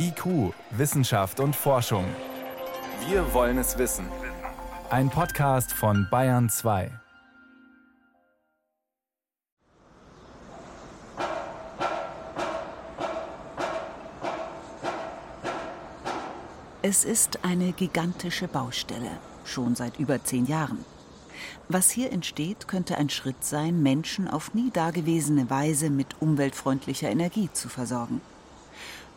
IQ, 0.00 0.54
Wissenschaft 0.70 1.40
und 1.40 1.56
Forschung. 1.56 2.04
Wir 3.08 3.34
wollen 3.34 3.58
es 3.58 3.78
wissen. 3.78 4.06
Ein 4.90 5.10
Podcast 5.10 5.72
von 5.72 6.06
Bayern 6.08 6.48
2. 6.48 6.92
Es 16.82 17.04
ist 17.04 17.44
eine 17.44 17.72
gigantische 17.72 18.46
Baustelle, 18.46 19.10
schon 19.44 19.74
seit 19.74 19.98
über 19.98 20.22
zehn 20.22 20.46
Jahren. 20.46 20.84
Was 21.68 21.90
hier 21.90 22.12
entsteht, 22.12 22.68
könnte 22.68 22.98
ein 22.98 23.10
Schritt 23.10 23.44
sein, 23.44 23.82
Menschen 23.82 24.28
auf 24.28 24.54
nie 24.54 24.70
dagewesene 24.70 25.50
Weise 25.50 25.90
mit 25.90 26.22
umweltfreundlicher 26.22 27.10
Energie 27.10 27.50
zu 27.52 27.68
versorgen. 27.68 28.20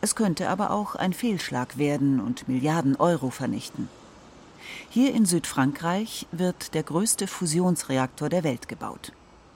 Es 0.02 0.16
könnte 0.16 0.48
aber 0.48 0.72
auch 0.72 0.96
ein 0.96 1.12
Fehlschlag 1.12 1.78
werden 1.78 2.20
und 2.20 2.48
Milliarden 2.48 2.96
Euro 2.96 3.30
vernichten. 3.30 3.88
Hier 4.90 5.14
in 5.14 5.26
Südfrankreich 5.26 6.26
wird 6.32 6.74
der 6.74 6.82
größte 6.82 7.28
Fusionsreaktor 7.28 8.28
der 8.28 8.42
Welt 8.42 8.68
gebaut. 8.68 9.12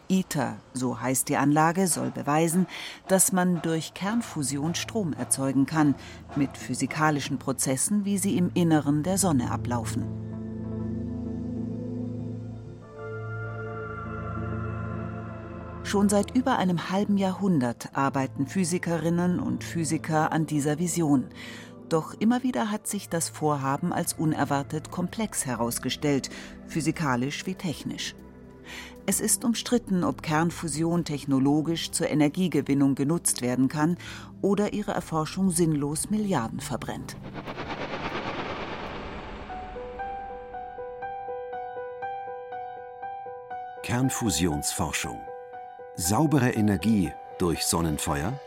ITER, 0.08 0.54
so 0.72 1.00
heißt 1.00 1.28
die 1.28 1.36
Anlage, 1.36 1.88
soll 1.88 2.12
beweisen, 2.12 2.68
dass 3.08 3.32
man 3.32 3.60
durch 3.62 3.92
Kernfusion 3.92 4.76
Strom 4.76 5.14
erzeugen 5.14 5.66
kann, 5.66 5.96
mit 6.36 6.56
physikalischen 6.56 7.38
Prozessen, 7.38 8.04
wie 8.04 8.16
sie 8.16 8.36
im 8.36 8.52
Inneren 8.54 9.02
der 9.02 9.18
Sonne 9.18 9.50
ablaufen. 9.50 10.35
Schon 15.96 16.10
seit 16.10 16.36
über 16.36 16.58
einem 16.58 16.90
halben 16.90 17.16
Jahrhundert 17.16 17.88
arbeiten 17.96 18.46
Physikerinnen 18.46 19.40
und 19.40 19.64
Physiker 19.64 20.30
an 20.30 20.44
dieser 20.44 20.78
Vision. 20.78 21.24
Doch 21.88 22.12
immer 22.12 22.42
wieder 22.42 22.70
hat 22.70 22.86
sich 22.86 23.08
das 23.08 23.30
Vorhaben 23.30 23.94
als 23.94 24.12
unerwartet 24.12 24.90
komplex 24.90 25.46
herausgestellt, 25.46 26.28
physikalisch 26.66 27.46
wie 27.46 27.54
technisch. 27.54 28.14
Es 29.06 29.20
ist 29.22 29.42
umstritten, 29.42 30.04
ob 30.04 30.22
Kernfusion 30.22 31.06
technologisch 31.06 31.92
zur 31.92 32.10
Energiegewinnung 32.10 32.94
genutzt 32.94 33.40
werden 33.40 33.68
kann 33.68 33.96
oder 34.42 34.74
ihre 34.74 34.92
Erforschung 34.92 35.50
sinnlos 35.50 36.10
Milliarden 36.10 36.60
verbrennt. 36.60 37.16
Kernfusionsforschung 43.82 45.18
Saubere 45.98 46.50
Energie 46.50 47.10
durch 47.38 47.64
Sonnenfeuer? 47.64 48.38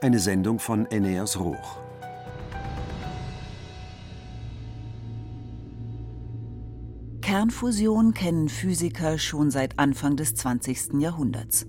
Eine 0.00 0.18
Sendung 0.18 0.58
von 0.58 0.90
Eneas 0.90 1.38
Roch. 1.38 1.78
Kernfusion 7.20 8.12
kennen 8.12 8.48
Physiker 8.48 9.18
schon 9.18 9.52
seit 9.52 9.78
Anfang 9.78 10.16
des 10.16 10.34
20. 10.34 10.94
Jahrhunderts. 10.94 11.66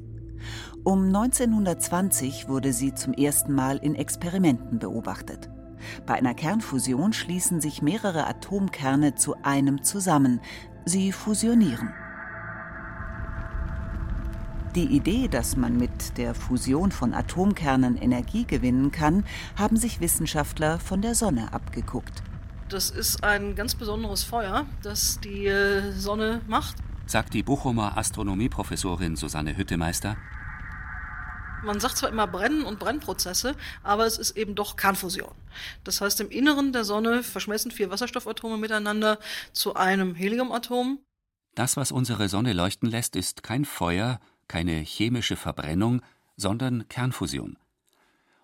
Um 0.83 1.05
1920 1.05 2.49
wurde 2.49 2.73
sie 2.73 2.95
zum 2.95 3.13
ersten 3.13 3.53
Mal 3.53 3.77
in 3.77 3.93
Experimenten 3.93 4.79
beobachtet. 4.79 5.51
Bei 6.07 6.15
einer 6.15 6.33
Kernfusion 6.33 7.13
schließen 7.13 7.61
sich 7.61 7.83
mehrere 7.83 8.25
Atomkerne 8.25 9.13
zu 9.13 9.35
einem 9.43 9.83
zusammen. 9.83 10.41
Sie 10.83 11.11
fusionieren. 11.11 11.93
Die 14.75 14.85
Idee, 14.85 15.27
dass 15.27 15.55
man 15.55 15.77
mit 15.77 16.17
der 16.17 16.33
Fusion 16.33 16.91
von 16.91 17.13
Atomkernen 17.13 17.95
Energie 17.95 18.43
gewinnen 18.45 18.91
kann, 18.91 19.23
haben 19.55 19.77
sich 19.77 20.01
Wissenschaftler 20.01 20.79
von 20.79 21.03
der 21.03 21.13
Sonne 21.13 21.53
abgeguckt. 21.53 22.23
Das 22.69 22.89
ist 22.89 23.23
ein 23.23 23.55
ganz 23.55 23.75
besonderes 23.75 24.23
Feuer, 24.23 24.65
das 24.81 25.19
die 25.19 25.45
äh, 25.45 25.91
Sonne 25.91 26.41
macht, 26.47 26.77
sagt 27.05 27.35
die 27.35 27.43
Bochumer 27.43 27.97
Astronomieprofessorin 27.97 29.15
Susanne 29.15 29.55
Hüttemeister. 29.55 30.17
Man 31.63 31.79
sagt 31.79 31.97
zwar 31.97 32.09
immer 32.09 32.25
Brennen 32.25 32.63
und 32.63 32.79
Brennprozesse, 32.79 33.55
aber 33.83 34.07
es 34.07 34.17
ist 34.17 34.35
eben 34.35 34.55
doch 34.55 34.75
Kernfusion. 34.75 35.35
Das 35.83 36.01
heißt, 36.01 36.19
im 36.21 36.31
Inneren 36.31 36.73
der 36.73 36.83
Sonne 36.83 37.21
verschmelzen 37.21 37.69
vier 37.69 37.91
Wasserstoffatome 37.91 38.57
miteinander 38.57 39.19
zu 39.51 39.75
einem 39.75 40.15
Heliumatom. 40.15 40.97
Das, 41.55 41.77
was 41.77 41.91
unsere 41.91 42.27
Sonne 42.27 42.53
leuchten 42.53 42.89
lässt, 42.89 43.15
ist 43.15 43.43
kein 43.43 43.63
Feuer, 43.63 44.19
keine 44.47 44.79
chemische 44.79 45.35
Verbrennung, 45.35 46.01
sondern 46.35 46.87
Kernfusion. 46.89 47.57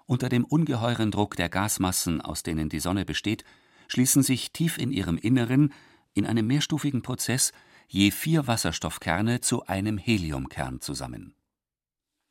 Unter 0.06 0.30
dem 0.30 0.46
ungeheuren 0.46 1.12
Druck 1.12 1.36
der 1.36 1.50
Gasmassen, 1.50 2.22
aus 2.22 2.44
denen 2.44 2.70
die 2.70 2.80
Sonne 2.80 3.06
besteht, 3.06 3.44
schließen 3.88 4.24
sich 4.24 4.52
tief 4.52 4.78
in 4.78 4.92
ihrem 4.92 5.18
Inneren, 5.18 5.74
in 6.14 6.26
einem 6.26 6.48
mehrstufigen 6.48 7.02
Prozess, 7.02 7.52
je 7.88 8.12
vier 8.12 8.48
Wasserstoffkerne 8.48 9.42
zu 9.42 9.66
einem 9.66 9.98
Heliumkern 9.98 10.82
zusammen. 10.82 11.36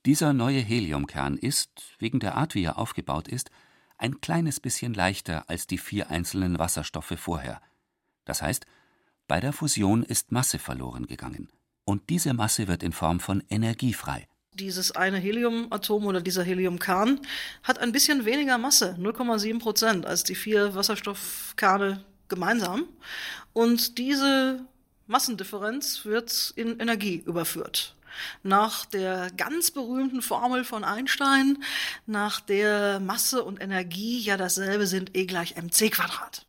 Dieser 0.06 0.32
neue 0.32 0.60
Heliumkern 0.60 1.36
ist, 1.36 1.96
wegen 1.98 2.20
der 2.20 2.36
Art, 2.36 2.54
wie 2.54 2.64
er 2.64 2.78
aufgebaut 2.78 3.28
ist, 3.28 3.50
ein 3.96 4.20
kleines 4.20 4.60
bisschen 4.60 4.94
leichter 4.94 5.48
als 5.48 5.66
die 5.66 5.78
vier 5.78 6.10
einzelnen 6.10 6.58
Wasserstoffe 6.58 7.14
vorher. 7.16 7.60
Das 8.24 8.42
heißt, 8.42 8.66
bei 9.26 9.40
der 9.40 9.52
Fusion 9.52 10.02
ist 10.02 10.30
Masse 10.32 10.58
verloren 10.58 11.06
gegangen 11.06 11.48
und 11.88 12.10
diese 12.10 12.34
Masse 12.34 12.68
wird 12.68 12.82
in 12.82 12.92
Form 12.92 13.18
von 13.18 13.42
Energie 13.48 13.94
frei. 13.94 14.28
Dieses 14.52 14.94
eine 14.94 15.16
Heliumatom 15.16 16.04
oder 16.04 16.20
dieser 16.20 16.44
Heliumkern 16.44 17.18
hat 17.62 17.78
ein 17.78 17.92
bisschen 17.92 18.26
weniger 18.26 18.58
Masse, 18.58 18.94
0,7 19.00 19.58
Prozent, 19.58 20.04
als 20.04 20.22
die 20.22 20.34
vier 20.34 20.74
Wasserstoffkerne 20.74 22.04
gemeinsam. 22.28 22.84
Und 23.54 23.96
diese 23.96 24.66
Massendifferenz 25.06 26.04
wird 26.04 26.52
in 26.56 26.78
Energie 26.78 27.22
überführt. 27.24 27.96
Nach 28.42 28.84
der 28.84 29.30
ganz 29.36 29.70
berühmten 29.70 30.20
Formel 30.20 30.64
von 30.64 30.84
Einstein, 30.84 31.56
nach 32.04 32.40
der 32.40 33.00
Masse 33.00 33.44
und 33.44 33.62
Energie 33.62 34.18
ja 34.20 34.36
dasselbe 34.36 34.86
sind 34.86 35.16
E 35.16 35.24
gleich 35.24 35.56
mc 35.56 35.88
Quadrat. 35.90 36.46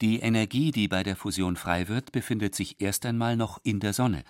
Die 0.00 0.18
Energie, 0.18 0.72
die 0.72 0.88
bei 0.88 1.04
der 1.04 1.14
Fusion 1.14 1.54
frei 1.54 1.86
wird, 1.86 2.10
befindet 2.10 2.56
sich 2.56 2.80
erst 2.80 3.06
einmal 3.06 3.36
noch 3.36 3.60
in 3.62 3.78
der 3.78 3.92
Sonne 3.92 4.24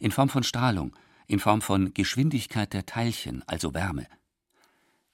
in 0.00 0.10
Form 0.10 0.28
von 0.28 0.42
Strahlung, 0.42 0.96
in 1.26 1.38
Form 1.38 1.62
von 1.62 1.94
Geschwindigkeit 1.94 2.72
der 2.72 2.86
Teilchen, 2.86 3.44
also 3.46 3.74
Wärme. 3.74 4.06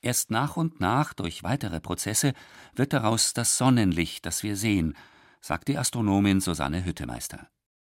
Erst 0.00 0.30
nach 0.30 0.56
und 0.56 0.80
nach, 0.80 1.12
durch 1.12 1.42
weitere 1.42 1.80
Prozesse, 1.80 2.32
wird 2.74 2.92
daraus 2.92 3.34
das 3.34 3.58
Sonnenlicht, 3.58 4.24
das 4.24 4.42
wir 4.42 4.56
sehen, 4.56 4.96
sagt 5.40 5.68
die 5.68 5.76
Astronomin 5.76 6.40
Susanne 6.40 6.84
Hüttemeister. 6.84 7.48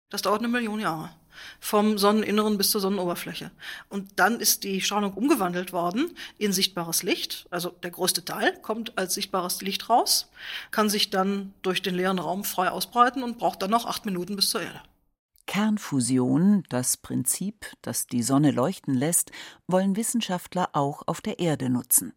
Das 0.10 0.22
dauert 0.22 0.40
eine 0.40 0.48
Million 0.48 0.80
Jahre. 0.80 1.10
Vom 1.60 1.98
Sonneninneren 1.98 2.58
bis 2.58 2.72
zur 2.72 2.80
Sonnenoberfläche. 2.80 3.52
Und 3.90 4.12
dann 4.16 4.40
ist 4.40 4.64
die 4.64 4.80
Strahlung 4.80 5.14
umgewandelt 5.14 5.74
worden 5.74 6.16
in 6.38 6.54
sichtbares 6.54 7.04
Licht. 7.04 7.46
Also 7.50 7.72
der 7.84 7.92
größte 7.92 8.24
Teil 8.24 8.58
kommt 8.62 8.98
als 8.98 9.16
sichtbares 9.16 9.62
Licht 9.62 9.90
raus, 9.90 10.30
kann 10.72 10.90
sich 10.90 11.10
dann 11.10 11.54
durch 11.62 11.82
den 11.82 11.96
leeren 11.96 12.20
Raum 12.20 12.46
frei 12.46 12.70
ausbreiten 12.70 13.24
und 13.24 13.38
braucht 13.38 13.62
dann 13.62 13.72
noch 13.72 13.86
acht 13.86 14.06
Minuten 14.06 14.38
bis 14.38 14.50
zur 14.50 14.62
Erde. 14.62 14.82
Kernfusion, 15.46 16.64
das 16.70 16.98
Prinzip, 16.98 17.66
das 17.82 18.08
die 18.08 18.24
Sonne 18.24 18.52
leuchten 18.52 18.94
lässt, 18.94 19.32
wollen 19.68 19.96
Wissenschaftler 19.96 20.70
auch 20.74 21.04
auf 21.08 21.22
der 21.22 21.40
Erde 21.40 21.70
nutzen. 21.70 22.14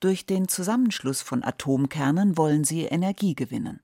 Durch 0.00 0.26
den 0.26 0.48
Zusammenschluss 0.48 1.22
von 1.22 1.42
Atomkernen 1.42 2.36
wollen 2.36 2.64
sie 2.64 2.84
Energie 2.84 3.34
gewinnen. 3.34 3.80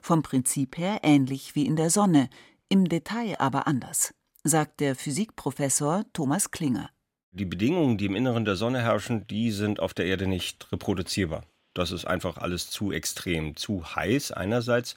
Vom 0.00 0.22
Prinzip 0.22 0.78
her 0.78 1.00
ähnlich 1.02 1.54
wie 1.54 1.66
in 1.66 1.76
der 1.76 1.90
Sonne, 1.90 2.28
im 2.68 2.88
Detail 2.88 3.36
aber 3.38 3.66
anders, 3.66 4.14
sagt 4.44 4.80
der 4.80 4.96
Physikprofessor 4.96 6.04
Thomas 6.12 6.50
Klinger. 6.50 6.90
Die 7.32 7.44
Bedingungen, 7.44 7.98
die 7.98 8.06
im 8.06 8.16
Inneren 8.16 8.44
der 8.44 8.56
Sonne 8.56 8.80
herrschen, 8.82 9.26
die 9.26 9.50
sind 9.50 9.80
auf 9.80 9.92
der 9.92 10.06
Erde 10.06 10.26
nicht 10.26 10.72
reproduzierbar. 10.72 11.44
Das 11.74 11.90
ist 11.90 12.06
einfach 12.06 12.38
alles 12.38 12.70
zu 12.70 12.92
extrem, 12.92 13.56
zu 13.56 13.94
heiß 13.94 14.32
einerseits 14.32 14.96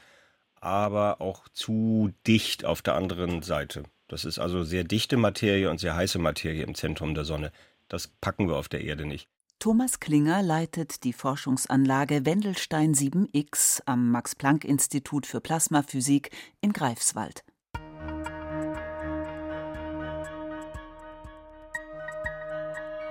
aber 0.62 1.22
auch 1.22 1.48
zu 1.50 2.12
dicht 2.28 2.66
auf 2.66 2.82
der 2.82 2.96
anderen 2.96 3.42
Seite. 3.42 3.84
Das 4.08 4.26
ist 4.26 4.40
also 4.40 4.64
sehr 4.64 4.84
dichte 4.84 5.18
Materie 5.18 5.70
und 5.70 5.80
sehr 5.80 5.96
heiße 5.96 6.20
Materie 6.20 6.64
im 6.64 6.76
Zentrum 6.76 7.14
der 7.14 7.26
Sonne. 7.26 7.52
Das 7.88 8.08
packen 8.08 8.48
wir 8.48 8.58
auf 8.58 8.70
der 8.70 8.82
Erde 8.82 9.06
nicht. 9.06 9.30
Thomas 9.60 10.00
Klinger 10.00 10.42
leitet 10.42 11.04
die 11.04 11.12
Forschungsanlage 11.12 12.26
Wendelstein 12.26 12.94
7X 12.94 13.82
am 13.86 14.10
Max-Planck-Institut 14.10 15.26
für 15.26 15.42
Plasmaphysik 15.42 16.32
in 16.62 16.72
Greifswald. 16.72 17.44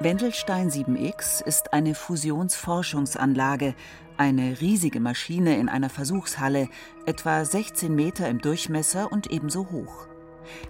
Wendelstein 0.00 0.70
7X 0.70 1.42
ist 1.42 1.72
eine 1.72 1.92
Fusionsforschungsanlage, 1.92 3.74
eine 4.16 4.60
riesige 4.60 5.00
Maschine 5.00 5.56
in 5.56 5.68
einer 5.68 5.90
Versuchshalle, 5.90 6.68
etwa 7.04 7.44
16 7.44 7.92
Meter 7.92 8.28
im 8.28 8.40
Durchmesser 8.40 9.10
und 9.10 9.32
ebenso 9.32 9.72
hoch. 9.72 10.06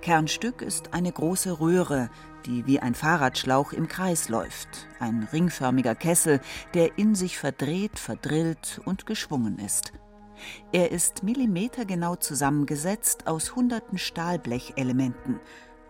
Kernstück 0.00 0.62
ist 0.62 0.94
eine 0.94 1.12
große 1.12 1.60
Röhre, 1.60 2.08
die 2.46 2.66
wie 2.66 2.80
ein 2.80 2.94
Fahrradschlauch 2.94 3.74
im 3.74 3.86
Kreis 3.86 4.30
läuft, 4.30 4.88
ein 4.98 5.28
ringförmiger 5.30 5.94
Kessel, 5.94 6.40
der 6.72 6.96
in 6.96 7.14
sich 7.14 7.36
verdreht, 7.36 7.98
verdrillt 7.98 8.80
und 8.86 9.04
geschwungen 9.04 9.58
ist. 9.58 9.92
Er 10.72 10.90
ist 10.90 11.22
millimetergenau 11.22 12.16
zusammengesetzt 12.16 13.26
aus 13.26 13.54
hunderten 13.54 13.98
Stahlblechelementen, 13.98 15.38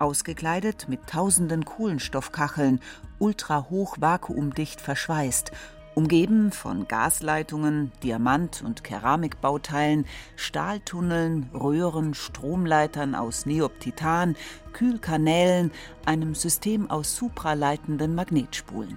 ausgekleidet 0.01 0.89
mit 0.89 1.07
tausenden 1.07 1.65
Kohlenstoffkacheln, 1.65 2.81
ultrahoch 3.19 3.97
vakuumdicht 3.99 4.81
verschweißt 4.81 5.53
umgeben 5.99 6.53
von 6.53 6.87
Gasleitungen, 6.87 7.91
Diamant- 8.05 8.63
und 8.63 8.85
Keramikbauteilen, 8.85 10.07
Stahltunneln, 10.37 11.51
Röhren, 11.53 12.15
Stromleitern 12.15 13.17
aus 13.17 13.47
Neoptitan, 13.47 14.37
Kühlkanälen, 14.73 15.73
einem 16.07 16.37
System 16.37 16.89
aus 16.89 17.17
supraleitenden 17.17 18.15
Magnetspulen. 18.15 18.97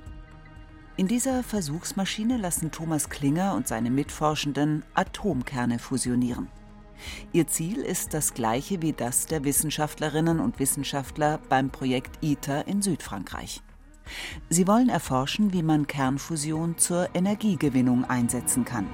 In 0.95 1.07
dieser 1.07 1.41
Versuchsmaschine 1.41 2.37
lassen 2.37 2.69
Thomas 2.69 3.09
Klinger 3.09 3.55
und 3.55 3.67
seine 3.67 3.89
Mitforschenden 3.89 4.83
Atomkerne 4.93 5.79
fusionieren. 5.79 6.49
Ihr 7.33 7.47
Ziel 7.47 7.77
ist 7.77 8.13
das 8.13 8.33
gleiche 8.33 8.81
wie 8.81 8.93
das 8.93 9.25
der 9.25 9.43
Wissenschaftlerinnen 9.43 10.39
und 10.39 10.59
Wissenschaftler 10.59 11.39
beim 11.49 11.69
Projekt 11.69 12.23
ITER 12.23 12.67
in 12.67 12.81
Südfrankreich. 12.81 13.61
Sie 14.49 14.67
wollen 14.67 14.89
erforschen, 14.89 15.53
wie 15.53 15.63
man 15.63 15.87
Kernfusion 15.87 16.77
zur 16.77 17.09
Energiegewinnung 17.13 18.05
einsetzen 18.05 18.65
kann. 18.65 18.87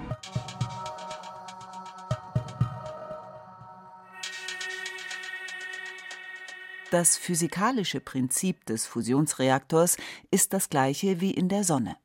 Das 6.89 7.17
physikalische 7.17 7.99
Prinzip 7.99 8.65
des 8.65 8.85
Fusionsreaktors 8.85 9.97
ist 10.31 10.53
das 10.53 10.69
gleiche 10.69 11.19
wie 11.19 11.31
in 11.31 11.49
der 11.49 11.65
Sonne. 11.65 11.97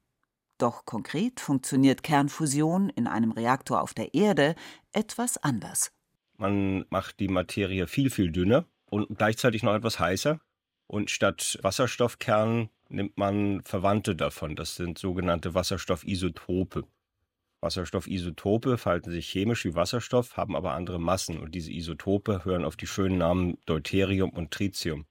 Doch 0.58 0.84
konkret 0.84 1.40
funktioniert 1.40 2.02
Kernfusion 2.02 2.88
in 2.90 3.06
einem 3.06 3.30
Reaktor 3.32 3.80
auf 3.80 3.94
der 3.94 4.14
Erde 4.14 4.54
etwas 4.92 5.36
anders. 5.38 5.92
Man 6.36 6.84
macht 6.90 7.20
die 7.20 7.28
Materie 7.28 7.86
viel, 7.86 8.10
viel 8.10 8.30
dünner 8.30 8.66
und 8.86 9.16
gleichzeitig 9.16 9.62
noch 9.62 9.74
etwas 9.74 9.98
heißer. 9.98 10.40
Und 10.86 11.10
statt 11.10 11.58
Wasserstoffkernen 11.62 12.68
nimmt 12.88 13.16
man 13.16 13.62
Verwandte 13.64 14.14
davon. 14.14 14.56
Das 14.56 14.76
sind 14.76 14.98
sogenannte 14.98 15.54
Wasserstoffisotope. 15.54 16.84
Wasserstoffisotope 17.60 18.76
verhalten 18.76 19.10
sich 19.10 19.28
chemisch 19.28 19.64
wie 19.64 19.74
Wasserstoff, 19.74 20.36
haben 20.36 20.56
aber 20.56 20.72
andere 20.72 20.98
Massen. 20.98 21.38
Und 21.38 21.54
diese 21.54 21.72
Isotope 21.72 22.44
hören 22.44 22.64
auf 22.64 22.76
die 22.76 22.86
schönen 22.86 23.18
Namen 23.18 23.56
Deuterium 23.66 24.30
und 24.30 24.50
Tritium. 24.50 25.06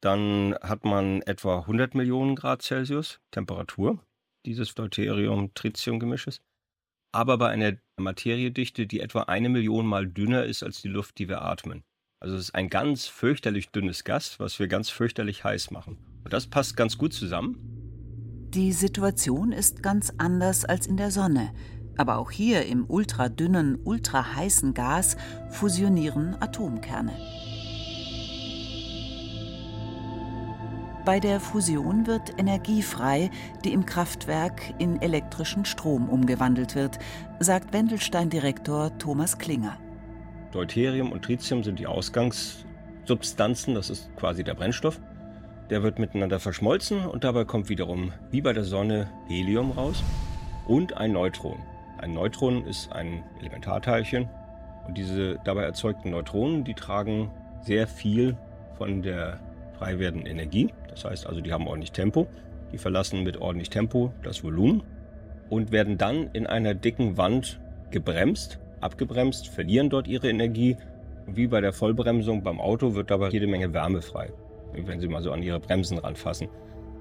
Dann 0.00 0.54
hat 0.62 0.84
man 0.84 1.22
etwa 1.22 1.60
100 1.60 1.94
Millionen 1.94 2.36
Grad 2.36 2.62
Celsius 2.62 3.20
Temperatur 3.32 3.98
dieses 4.44 4.74
Deuterium-Tritium-Gemisches. 4.74 6.40
Aber 7.16 7.38
bei 7.38 7.48
einer 7.48 7.72
Materiedichte, 7.98 8.86
die 8.86 9.00
etwa 9.00 9.22
eine 9.22 9.48
Million 9.48 9.86
Mal 9.86 10.06
dünner 10.06 10.44
ist 10.44 10.62
als 10.62 10.82
die 10.82 10.88
Luft, 10.88 11.16
die 11.16 11.30
wir 11.30 11.40
atmen. 11.40 11.82
Also 12.20 12.36
es 12.36 12.42
ist 12.42 12.54
ein 12.54 12.68
ganz 12.68 13.06
fürchterlich 13.06 13.70
dünnes 13.70 14.04
Gas, 14.04 14.38
was 14.38 14.58
wir 14.58 14.68
ganz 14.68 14.90
fürchterlich 14.90 15.42
heiß 15.42 15.70
machen. 15.70 15.96
Und 16.24 16.34
das 16.34 16.46
passt 16.46 16.76
ganz 16.76 16.98
gut 16.98 17.14
zusammen. 17.14 17.56
Die 18.52 18.70
Situation 18.70 19.52
ist 19.52 19.82
ganz 19.82 20.12
anders 20.18 20.66
als 20.66 20.86
in 20.86 20.98
der 20.98 21.10
Sonne. 21.10 21.54
Aber 21.96 22.18
auch 22.18 22.30
hier 22.30 22.66
im 22.66 22.84
ultradünnen, 22.86 23.78
ultraheißen 23.82 24.74
Gas 24.74 25.16
fusionieren 25.48 26.36
Atomkerne. 26.42 27.16
Bei 31.06 31.20
der 31.20 31.38
Fusion 31.38 32.08
wird 32.08 32.36
Energie 32.36 32.82
frei, 32.82 33.30
die 33.64 33.72
im 33.72 33.86
Kraftwerk 33.86 34.74
in 34.78 35.00
elektrischen 35.00 35.64
Strom 35.64 36.08
umgewandelt 36.08 36.74
wird, 36.74 36.98
sagt 37.38 37.72
Wendelstein-Direktor 37.72 38.98
Thomas 38.98 39.38
Klinger. 39.38 39.78
Deuterium 40.50 41.12
und 41.12 41.24
Tritium 41.24 41.62
sind 41.62 41.78
die 41.78 41.86
Ausgangssubstanzen, 41.86 43.76
das 43.76 43.88
ist 43.88 44.10
quasi 44.16 44.42
der 44.42 44.54
Brennstoff. 44.54 45.00
Der 45.70 45.84
wird 45.84 46.00
miteinander 46.00 46.40
verschmolzen 46.40 47.06
und 47.06 47.22
dabei 47.22 47.44
kommt 47.44 47.68
wiederum, 47.68 48.12
wie 48.32 48.40
bei 48.40 48.52
der 48.52 48.64
Sonne, 48.64 49.08
Helium 49.28 49.70
raus 49.70 50.02
und 50.66 50.96
ein 50.96 51.12
Neutron. 51.12 51.58
Ein 51.98 52.14
Neutron 52.14 52.66
ist 52.66 52.92
ein 52.92 53.22
Elementarteilchen 53.38 54.28
und 54.88 54.98
diese 54.98 55.38
dabei 55.44 55.62
erzeugten 55.62 56.10
Neutronen, 56.10 56.64
die 56.64 56.74
tragen 56.74 57.30
sehr 57.60 57.86
viel 57.86 58.36
von 58.76 59.02
der 59.02 59.38
frei 59.78 60.00
werdenden 60.00 60.26
Energie. 60.28 60.72
Das 60.96 61.04
heißt 61.04 61.26
also, 61.26 61.40
die 61.40 61.52
haben 61.52 61.68
ordentlich 61.68 61.92
Tempo. 61.92 62.26
Die 62.72 62.78
verlassen 62.78 63.22
mit 63.22 63.40
ordentlich 63.40 63.70
Tempo 63.70 64.12
das 64.22 64.42
Volumen 64.42 64.82
und 65.48 65.70
werden 65.70 65.96
dann 65.98 66.28
in 66.32 66.46
einer 66.46 66.74
dicken 66.74 67.16
Wand 67.16 67.60
gebremst, 67.90 68.58
abgebremst, 68.80 69.48
verlieren 69.48 69.88
dort 69.88 70.08
ihre 70.08 70.28
Energie. 70.28 70.76
Wie 71.28 71.46
bei 71.46 71.60
der 71.60 71.72
Vollbremsung 71.72 72.42
beim 72.42 72.60
Auto 72.60 72.94
wird 72.94 73.10
dabei 73.10 73.28
jede 73.28 73.46
Menge 73.46 73.72
Wärme 73.72 74.02
frei 74.02 74.32
wenn 74.84 75.00
Sie 75.00 75.08
mal 75.08 75.22
so 75.22 75.32
an 75.32 75.42
Ihre 75.42 75.60
Bremsen 75.60 75.98
ranfassen. 75.98 76.48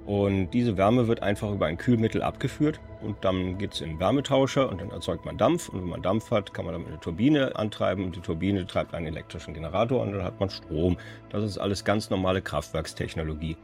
Und 0.05 0.51
diese 0.51 0.77
Wärme 0.77 1.07
wird 1.07 1.23
einfach 1.23 1.51
über 1.51 1.65
ein 1.65 1.77
Kühlmittel 1.77 2.21
abgeführt 2.21 2.79
und 3.01 3.25
dann 3.25 3.57
geht 3.57 3.73
es 3.73 3.81
in 3.81 3.89
den 3.89 3.99
Wärmetauscher 3.99 4.69
und 4.69 4.79
dann 4.79 4.91
erzeugt 4.91 5.25
man 5.25 5.37
Dampf. 5.37 5.69
Und 5.69 5.81
wenn 5.81 5.89
man 5.89 6.03
Dampf 6.03 6.29
hat, 6.29 6.53
kann 6.53 6.65
man 6.65 6.73
damit 6.73 6.87
eine 6.89 6.99
Turbine 6.99 7.55
antreiben 7.55 8.05
und 8.05 8.15
die 8.15 8.21
Turbine 8.21 8.67
treibt 8.67 8.93
einen 8.93 9.07
elektrischen 9.07 9.55
Generator 9.55 10.01
und 10.01 10.11
dann 10.11 10.23
hat 10.23 10.39
man 10.39 10.49
Strom. 10.51 10.97
Das 11.29 11.43
ist 11.43 11.57
alles 11.57 11.83
ganz 11.83 12.11
normale 12.11 12.41
Kraftwerkstechnologie. 12.41 13.57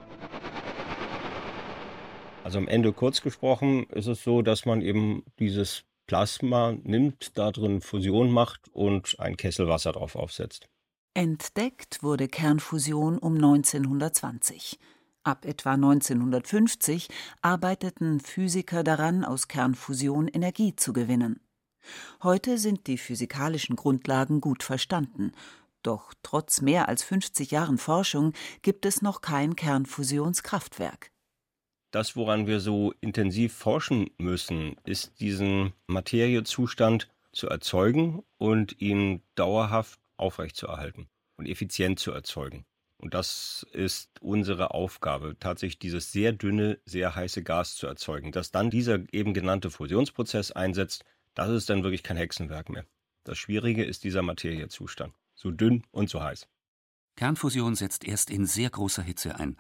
Also 2.44 2.58
am 2.58 2.68
Ende 2.68 2.92
kurz 2.92 3.22
gesprochen 3.22 3.86
ist 3.92 4.08
es 4.08 4.24
so, 4.24 4.42
dass 4.42 4.66
man 4.66 4.82
eben 4.82 5.24
dieses 5.38 5.84
Plasma 6.08 6.74
nimmt, 6.84 7.38
da 7.38 7.52
drin 7.52 7.82
Fusion 7.82 8.32
macht 8.32 8.68
und 8.74 9.16
ein 9.20 9.38
Kessel 9.38 9.68
Wasser 9.68 9.92
drauf 9.92 10.16
aufsetzt. 10.16 10.68
Entdeckt 11.14 12.04
wurde 12.04 12.28
Kernfusion 12.28 13.18
um 13.20 13.36
1920. 13.36 14.80
Ab 15.24 15.46
etwa 15.46 15.74
1950 15.74 17.08
arbeiteten 17.44 18.20
Physiker 18.20 18.84
daran, 18.84 19.24
aus 19.24 19.48
Kernfusion 19.48 20.28
Energie 20.28 20.76
zu 20.76 20.94
gewinnen. 20.94 21.40
Heute 22.24 22.58
sind 22.58 22.88
die 22.88 22.98
physikalischen 22.98 23.76
Grundlagen 23.76 24.42
gut 24.42 24.64
verstanden, 24.64 25.32
doch 25.84 26.14
trotz 26.24 26.62
mehr 26.62 26.90
als 26.90 27.04
50 27.04 27.52
Jahren 27.52 27.78
Forschung 27.78 28.34
gibt 28.64 28.86
es 28.86 29.04
noch 29.04 29.22
kein 29.22 29.56
Kernfusionskraftwerk. 29.56 31.12
Das, 31.92 32.16
woran 32.16 32.48
wir 32.48 32.60
so 32.60 32.94
intensiv 33.02 33.54
forschen 33.54 34.10
müssen, 34.18 34.76
ist 34.86 35.20
diesen 35.20 35.74
Materiezustand 35.88 37.10
zu 37.32 37.48
erzeugen 37.48 38.24
und 38.38 38.82
ihn 38.82 39.22
dauerhaft 39.36 40.00
aufrechtzuerhalten 40.18 41.10
und 41.38 41.48
effizient 41.48 42.00
zu 42.00 42.12
erzeugen. 42.12 42.66
Und 43.02 43.16
das 43.16 43.66
ist 43.74 44.22
unsere 44.22 44.76
Aufgabe, 44.76 45.36
tatsächlich 45.40 45.80
dieses 45.80 46.12
sehr 46.12 46.34
dünne, 46.34 46.80
sehr 46.86 47.16
heiße 47.16 47.42
Gas 47.42 47.76
zu 47.76 47.88
erzeugen. 47.88 48.32
Dass 48.32 48.52
dann 48.52 48.70
dieser 48.70 49.00
eben 49.12 49.34
genannte 49.34 49.72
Fusionsprozess 49.72 50.52
einsetzt, 50.52 51.04
das 51.34 51.50
ist 51.50 51.72
dann 51.72 51.82
wirklich 51.82 52.04
kein 52.04 52.18
Hexenwerk 52.18 52.70
mehr. 52.70 52.86
Das 53.24 53.40
Schwierige 53.40 53.84
ist 53.84 54.04
dieser 54.04 54.22
Materiezustand. 54.22 55.16
So 55.34 55.50
dünn 55.50 55.84
und 55.90 56.12
so 56.12 56.22
heiß. 56.22 56.48
Kernfusion 57.16 57.76
setzt 57.76 58.04
erst 58.04 58.30
in 58.30 58.46
sehr 58.46 58.70
großer 58.70 59.02
Hitze 59.02 59.36
ein. 59.36 59.58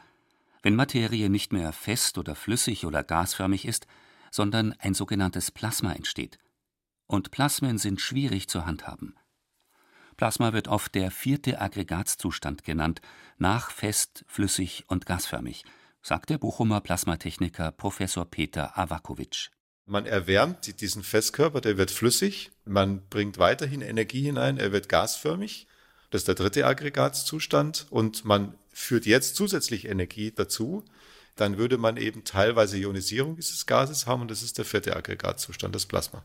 Wenn 0.62 0.75
Materie 0.75 1.27
nicht 1.27 1.51
mehr 1.51 1.74
fest 1.74 2.19
oder 2.19 2.36
flüssig 2.36 2.86
oder 2.86 3.03
gasförmig 3.03 3.65
ist, 3.65 3.88
sondern 4.29 4.74
ein 4.74 4.93
sogenanntes 4.93 5.50
Plasma 5.50 5.93
entsteht. 5.93 6.38
Und 7.07 7.31
Plasmen 7.31 7.79
sind 7.79 8.01
schwierig 8.01 8.48
zu 8.48 8.67
handhaben. 8.67 9.15
Plasma 10.22 10.54
wird 10.54 10.68
oft 10.68 10.94
der 10.94 11.10
vierte 11.10 11.60
Aggregatzustand 11.60 12.63
genannt, 12.63 13.01
nach 13.40 13.72
fest, 13.72 14.24
flüssig 14.28 14.84
und 14.86 15.08
gasförmig, 15.08 15.66
sagt 16.04 16.30
der 16.30 16.38
Bochumer 16.38 16.80
Plasmatechniker 16.80 17.72
Professor 17.72 18.30
Peter 18.30 18.78
Awakowitsch. 18.78 19.50
Man 19.88 20.06
erwärmt 20.06 20.80
diesen 20.80 21.01
Festkörper, 21.01 21.60
der 21.60 21.80
wird 21.80 21.90
flüssig, 21.90 22.51
man 22.66 23.01
bringt 23.10 23.40
weiterhin 23.40 23.82
Energie 23.82 24.22
hinein, 24.22 24.58
er 24.58 24.72
wird 24.72 24.90
gasförmig. 24.90 25.66
Das 26.12 26.22
ist 26.22 26.28
der 26.28 26.36
dritte 26.36 26.68
Aggregatzustand 26.68 27.88
und 27.90 28.24
man 28.24 28.54
führt 28.72 29.08
jetzt 29.08 29.36
zusätzlich 29.36 29.86
Energie 29.86 30.32
dazu, 30.32 30.86
dann 31.36 31.58
würde 31.58 31.80
man 31.80 31.98
eben 31.98 32.25
teilweise 32.25 32.78
Ionisierung 32.78 33.38
dieses 33.38 33.66
Gases 33.66 34.06
haben 34.06 34.22
und 34.22 34.30
das 34.30 34.44
ist 34.44 34.60
der 34.60 34.66
vierte 34.66 34.96
Aggregatzustand, 34.96 35.74
das 35.74 35.88
Plasma. 35.88 36.24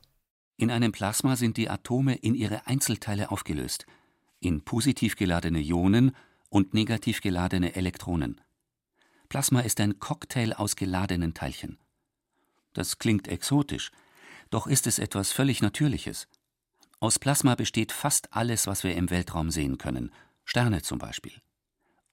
In 0.58 0.70
einem 0.70 0.90
Plasma 0.90 1.36
sind 1.36 1.58
die 1.58 1.68
Atome 1.68 2.14
in 2.14 2.34
ihre 2.34 2.66
Einzelteile 2.66 3.30
aufgelöst, 3.30 3.84
in 4.40 4.64
positiv 4.64 5.14
geladene 5.16 5.60
Ionen 5.60 6.16
und 6.48 6.72
negativ 6.72 7.20
geladene 7.20 7.74
Elektronen. 7.74 8.40
Plasma 9.28 9.60
ist 9.60 9.80
ein 9.80 9.98
Cocktail 9.98 10.54
aus 10.54 10.76
geladenen 10.76 11.34
Teilchen. 11.34 11.78
Das 12.72 12.98
klingt 12.98 13.28
exotisch, 13.28 13.90
doch 14.48 14.66
ist 14.66 14.86
es 14.86 14.98
etwas 14.98 15.30
völlig 15.30 15.60
Natürliches. 15.60 16.26
Aus 17.00 17.18
Plasma 17.18 17.54
besteht 17.54 17.92
fast 17.92 18.32
alles, 18.32 18.66
was 18.66 18.82
wir 18.82 18.94
im 18.94 19.10
Weltraum 19.10 19.50
sehen 19.50 19.76
können, 19.76 20.10
Sterne 20.44 20.80
zum 20.80 20.98
Beispiel. 20.98 21.34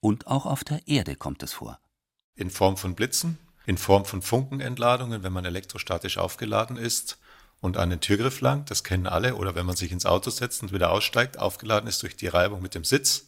Und 0.01 0.27
auch 0.27 0.45
auf 0.45 0.65
der 0.65 0.85
Erde 0.85 1.15
kommt 1.15 1.43
es 1.43 1.53
vor. 1.53 1.79
In 2.35 2.50
Form 2.50 2.75
von 2.75 2.95
Blitzen, 2.95 3.38
in 3.65 3.77
Form 3.77 4.03
von 4.03 4.21
Funkenentladungen, 4.21 5.23
wenn 5.23 5.31
man 5.31 5.45
elektrostatisch 5.45 6.17
aufgeladen 6.17 6.75
ist 6.75 7.19
und 7.63 7.77
an 7.77 7.89
den 7.89 8.01
Türgriff 8.01 8.41
langt, 8.41 8.70
das 8.72 8.84
kennen 8.84 9.08
alle, 9.08 9.36
oder 9.36 9.55
wenn 9.55 9.65
man 9.65 9.77
sich 9.77 9.93
ins 9.93 10.05
Auto 10.05 10.29
setzt 10.29 10.62
und 10.63 10.74
wieder 10.74 10.91
aussteigt, 10.91 11.39
aufgeladen 11.39 11.88
ist 11.88 12.03
durch 12.03 12.17
die 12.17 12.27
Reibung 12.27 12.62
mit 12.62 12.75
dem 12.75 12.84
Sitz, 12.84 13.27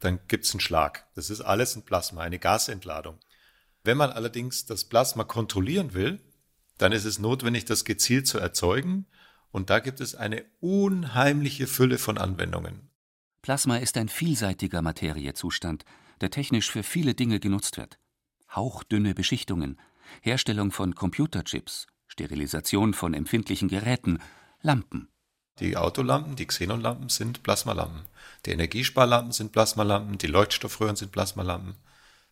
dann 0.00 0.18
gibt 0.26 0.44
es 0.44 0.52
einen 0.52 0.60
Schlag. 0.60 1.06
Das 1.14 1.30
ist 1.30 1.40
alles 1.40 1.76
ein 1.76 1.84
Plasma, 1.84 2.22
eine 2.22 2.40
Gasentladung. 2.40 3.20
Wenn 3.84 3.96
man 3.96 4.10
allerdings 4.10 4.66
das 4.66 4.86
Plasma 4.86 5.22
kontrollieren 5.22 5.94
will, 5.94 6.18
dann 6.78 6.90
ist 6.90 7.04
es 7.04 7.20
notwendig, 7.20 7.64
das 7.64 7.84
gezielt 7.84 8.26
zu 8.26 8.38
erzeugen. 8.38 9.06
Und 9.52 9.70
da 9.70 9.78
gibt 9.78 10.00
es 10.00 10.16
eine 10.16 10.44
unheimliche 10.58 11.68
Fülle 11.68 11.98
von 11.98 12.18
Anwendungen. 12.18 12.90
Plasma 13.40 13.76
ist 13.76 13.96
ein 13.98 14.08
vielseitiger 14.08 14.82
Materiezustand, 14.82 15.84
der 16.20 16.30
technisch 16.30 16.72
für 16.72 16.82
viele 16.82 17.14
Dinge 17.14 17.38
genutzt 17.38 17.76
wird. 17.76 18.00
Hauchdünne 18.52 19.14
Beschichtungen, 19.14 19.78
Herstellung 20.22 20.72
von 20.72 20.96
Computerchips, 20.96 21.86
Sterilisation 22.16 22.94
von 22.94 23.12
empfindlichen 23.12 23.68
Geräten, 23.68 24.20
Lampen. 24.62 25.10
Die 25.58 25.76
Autolampen, 25.76 26.34
die 26.34 26.46
Xenonlampen 26.46 27.10
sind 27.10 27.42
Plasmalampen. 27.42 28.06
Die 28.46 28.52
Energiesparlampen 28.52 29.32
sind 29.32 29.52
Plasmalampen, 29.52 30.16
die 30.16 30.26
Leuchtstoffröhren 30.26 30.96
sind 30.96 31.12
Plasmalampen, 31.12 31.74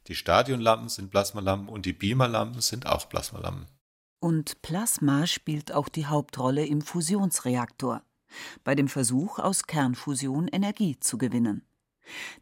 die 0.07 0.15
Stadionlampen 0.15 0.89
sind 0.89 1.11
Plasmalampen 1.11 1.69
und 1.69 1.85
die 1.85 1.93
Beamerlampen 1.93 2.63
sind 2.63 2.87
auch 2.87 3.11
Plasmalampen. 3.11 3.67
Und 4.21 4.63
Plasma 4.63 5.27
spielt 5.27 5.71
auch 5.73 5.91
die 5.91 6.07
Hauptrolle 6.07 6.65
im 6.65 6.81
Fusionsreaktor 6.81 8.03
bei 8.65 8.75
dem 8.75 8.89
Versuch, 8.89 9.39
aus 9.39 9.65
Kernfusion 9.65 10.49
Energie 10.49 10.99
zu 10.99 11.19
gewinnen. 11.19 11.63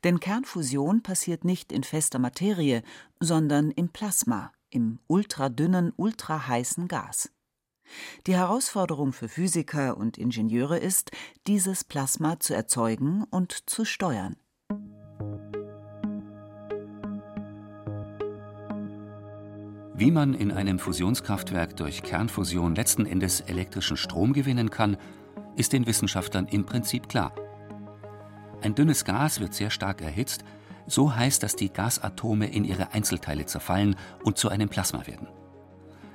Denn 0.04 0.20
Kernfusion 0.20 1.02
passiert 1.02 1.44
nicht 1.44 1.72
in 1.72 1.82
fester 1.82 2.20
Materie, 2.20 2.84
sondern 3.18 3.72
im 3.72 3.88
Plasma, 3.88 4.52
im 4.72 4.98
ultradünnen, 5.06 5.92
ultraheißen 5.96 6.88
Gas. 6.88 7.30
Die 8.26 8.34
Herausforderung 8.34 9.12
für 9.12 9.28
Physiker 9.28 9.96
und 9.96 10.18
Ingenieure 10.18 10.78
ist, 10.78 11.10
dieses 11.46 11.84
Plasma 11.84 12.40
zu 12.40 12.54
erzeugen 12.54 13.24
und 13.30 13.68
zu 13.68 13.84
steuern. 13.84 14.36
Wie 19.94 20.10
man 20.10 20.34
in 20.34 20.50
einem 20.50 20.78
Fusionskraftwerk 20.78 21.76
durch 21.76 22.02
Kernfusion 22.02 22.74
letzten 22.74 23.06
Endes 23.06 23.40
elektrischen 23.40 23.96
Strom 23.96 24.32
gewinnen 24.32 24.70
kann, 24.70 24.96
ist 25.54 25.72
den 25.72 25.86
Wissenschaftlern 25.86 26.46
im 26.46 26.64
Prinzip 26.64 27.08
klar. 27.08 27.34
Ein 28.62 28.74
dünnes 28.74 29.04
Gas 29.04 29.38
wird 29.38 29.54
sehr 29.54 29.70
stark 29.70 30.00
erhitzt, 30.00 30.44
so 30.86 31.14
heiß, 31.14 31.38
dass 31.38 31.56
die 31.56 31.72
Gasatome 31.72 32.46
in 32.46 32.64
ihre 32.64 32.92
Einzelteile 32.92 33.46
zerfallen 33.46 33.96
und 34.24 34.38
zu 34.38 34.48
einem 34.48 34.68
Plasma 34.68 35.06
werden. 35.06 35.28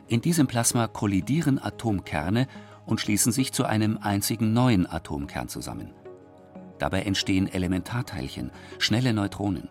In 0.08 0.22
diesem 0.22 0.48
Plasma 0.48 0.88
kollidieren 0.88 1.62
Atomkerne 1.62 2.48
und 2.86 3.02
schließen 3.02 3.32
sich 3.32 3.52
zu 3.52 3.66
einem 3.66 3.98
einzigen 3.98 4.54
neuen 4.54 4.90
Atomkern 4.90 5.50
zusammen. 5.50 5.94
Dabei 6.80 7.02
entstehen 7.04 7.52
Elementarteilchen, 7.52 8.52
schnelle 8.80 9.14
Neutronen. 9.14 9.70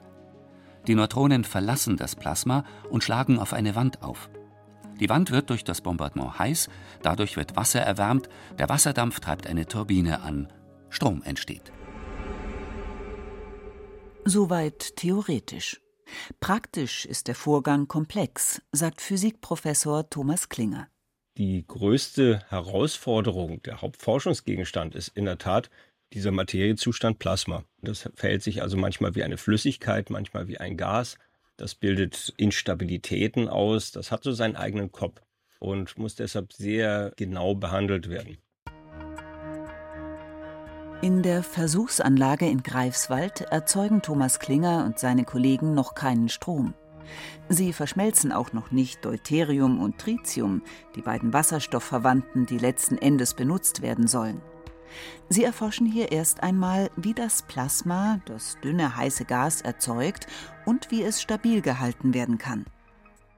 Die 0.87 0.95
Neutronen 0.95 1.45
verlassen 1.45 1.97
das 1.97 2.15
Plasma 2.15 2.65
und 2.91 3.03
schlagen 3.03 3.38
auf 3.38 3.53
eine 3.53 3.75
Wand 3.75 4.03
auf. 4.03 4.29
Die 5.00 5.09
Wand 5.09 5.31
wird 5.31 5.50
durch 5.50 5.65
das 5.65 5.81
Bombardement 5.81 6.38
heiß, 6.38 6.69
dadurch 7.03 7.37
wird 7.37 7.57
Wasser 7.57 7.81
erwärmt, 7.81 8.29
der 8.59 8.69
Wasserdampf 8.69 9.21
treibt 9.21 9.47
eine 9.47 9.67
Turbine 9.67 10.23
an, 10.23 10.49
Strom 10.88 11.23
entsteht. 11.23 11.73
Soweit 14.28 14.97
theoretisch. 14.97 15.80
Praktisch 16.40 17.06
ist 17.06 17.28
der 17.28 17.37
Vorgang 17.37 17.87
komplex, 17.87 18.61
sagt 18.73 19.00
Physikprofessor 19.00 20.11
Thomas 20.11 20.49
Klinger. 20.49 20.88
Die 21.37 21.64
größte 21.64 22.42
Herausforderung, 22.49 23.62
der 23.62 23.83
Hauptforschungsgegenstand 23.83 24.97
ist 24.97 25.16
in 25.16 25.26
der 25.26 25.38
Tat 25.38 25.71
dieser 26.12 26.33
Materiezustand 26.33 27.21
Plasma. 27.21 27.62
Das 27.83 28.11
verhält 28.16 28.42
sich 28.42 28.62
also 28.62 28.76
manchmal 28.76 29.14
wie 29.14 29.23
eine 29.23 29.37
Flüssigkeit, 29.37 30.11
manchmal 30.11 30.49
wie 30.49 30.59
ein 30.59 30.76
Gas. 30.76 31.18
Das 31.56 31.76
bildet 31.76 32.35
Instabilitäten 32.37 33.49
aus. 33.49 33.92
Das 33.92 34.11
hat 34.11 34.25
so 34.25 34.33
seinen 34.33 34.56
eigenen 34.56 34.90
Kopf 34.90 35.23
und 35.61 35.99
muss 35.99 36.16
deshalb 36.16 36.52
sehr 36.52 37.12
genau 37.14 37.54
behandelt 37.54 38.11
werden. 38.11 38.38
In 41.03 41.23
der 41.23 41.43
Versuchsanlage 41.43 42.49
in 42.49 42.62
Greifswald 42.62 43.43
erzeugen 43.43 44.00
Thomas 44.00 44.38
Klinger 44.38 44.85
und 44.87 44.99
seine 44.99 45.25
Kollegen 45.25 45.75
noch 45.75 45.95
keinen 45.95 46.31
Strom. 46.31 46.73
Sie 47.50 47.75
verschmelzen 47.75 48.33
auch 48.33 48.55
noch 48.55 48.71
nicht 48.71 49.05
Deuterium 49.05 49.79
und 49.79 49.99
Tritium, 49.99 50.62
die 50.97 51.03
beiden 51.03 51.35
Wasserstoffverwandten, 51.35 52.47
die 52.47 52.57
letzten 52.57 52.97
Endes 52.97 53.35
benutzt 53.35 53.83
werden 53.83 54.07
sollen. 54.07 54.41
Sie 55.29 55.45
erforschen 55.45 55.87
hier 55.87 56.12
erst 56.12 56.43
einmal, 56.43 56.91
wie 56.97 57.12
das 57.12 57.43
Plasma, 57.43 58.21
das 58.25 58.57
dünne 58.65 58.97
heiße 58.97 59.26
Gas, 59.26 59.61
erzeugt 59.61 60.26
und 60.65 60.91
wie 60.91 61.03
es 61.03 61.21
stabil 61.21 61.61
gehalten 61.61 62.15
werden 62.15 62.38
kann. 62.38 62.65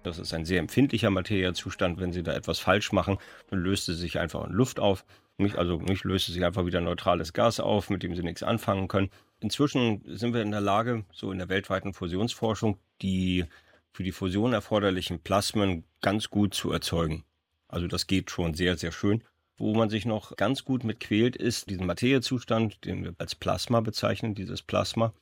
Das 0.04 0.20
ist 0.20 0.32
ein 0.32 0.44
sehr 0.44 0.60
empfindlicher 0.60 1.10
Materiezustand. 1.10 1.98
Wenn 1.98 2.12
Sie 2.12 2.22
da 2.22 2.32
etwas 2.32 2.60
falsch 2.60 2.92
machen, 2.92 3.18
dann 3.50 3.58
löst 3.58 3.88
es 3.88 3.98
sich 3.98 4.20
einfach 4.20 4.46
in 4.46 4.52
Luft 4.52 4.78
auf. 4.78 5.04
Nicht, 5.38 5.56
also 5.56 5.76
nicht 5.76 6.04
löst 6.04 6.28
es 6.28 6.34
sich 6.34 6.44
einfach 6.44 6.66
wieder 6.66 6.80
neutrales 6.80 7.32
Gas 7.32 7.60
auf, 7.60 7.90
mit 7.90 8.02
dem 8.02 8.16
Sie 8.16 8.22
nichts 8.22 8.42
anfangen 8.42 8.88
können. 8.88 9.08
Inzwischen 9.38 10.02
sind 10.04 10.34
wir 10.34 10.42
in 10.42 10.50
der 10.50 10.60
Lage, 10.60 11.04
so 11.12 11.30
in 11.30 11.38
der 11.38 11.48
weltweiten 11.48 11.94
Fusionsforschung, 11.94 12.76
die 13.02 13.44
für 13.92 14.02
die 14.02 14.10
Fusion 14.12 14.52
erforderlichen 14.52 15.20
Plasmen 15.20 15.84
ganz 16.00 16.30
gut 16.30 16.54
zu 16.54 16.72
erzeugen. 16.72 17.24
Also 17.68 17.86
das 17.86 18.08
geht 18.08 18.32
schon 18.32 18.54
sehr, 18.54 18.76
sehr 18.76 18.90
schön. 18.90 19.22
Wo 19.56 19.74
man 19.74 19.90
sich 19.90 20.06
noch 20.06 20.36
ganz 20.36 20.64
gut 20.64 20.82
mit 20.82 21.00
quält, 21.00 21.36
ist 21.36 21.70
diesen 21.70 21.86
Materiezustand, 21.86 22.84
den 22.84 23.04
wir 23.04 23.14
als 23.18 23.34
Plasma 23.34 23.80
bezeichnen, 23.80 24.34
dieses 24.34 24.62
Plasma, 24.62 25.12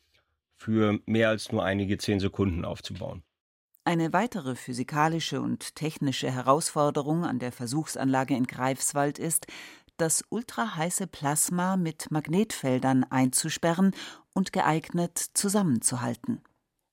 für 0.57 0.99
mehr 1.05 1.29
als 1.29 1.53
nur 1.53 1.65
einige 1.65 1.99
zehn 1.99 2.21
Sekunden 2.21 2.65
aufzubauen. 2.65 3.23
Eine 3.85 4.13
weitere 4.13 4.57
physikalische 4.57 5.41
und 5.41 5.75
technische 5.75 6.31
Herausforderung 6.31 7.25
an 7.25 7.39
der 7.39 7.53
Versuchsanlage 7.53 8.35
in 8.35 8.47
Greifswald 8.47 9.19
ist, 9.19 9.47
das 9.97 10.25
ultraheiße 10.29 11.07
Plasma 11.07 11.77
mit 11.77 12.11
Magnetfeldern 12.11 13.05
einzusperren 13.05 13.95
und 14.33 14.53
geeignet 14.53 15.19
zusammenzuhalten. 15.35 16.41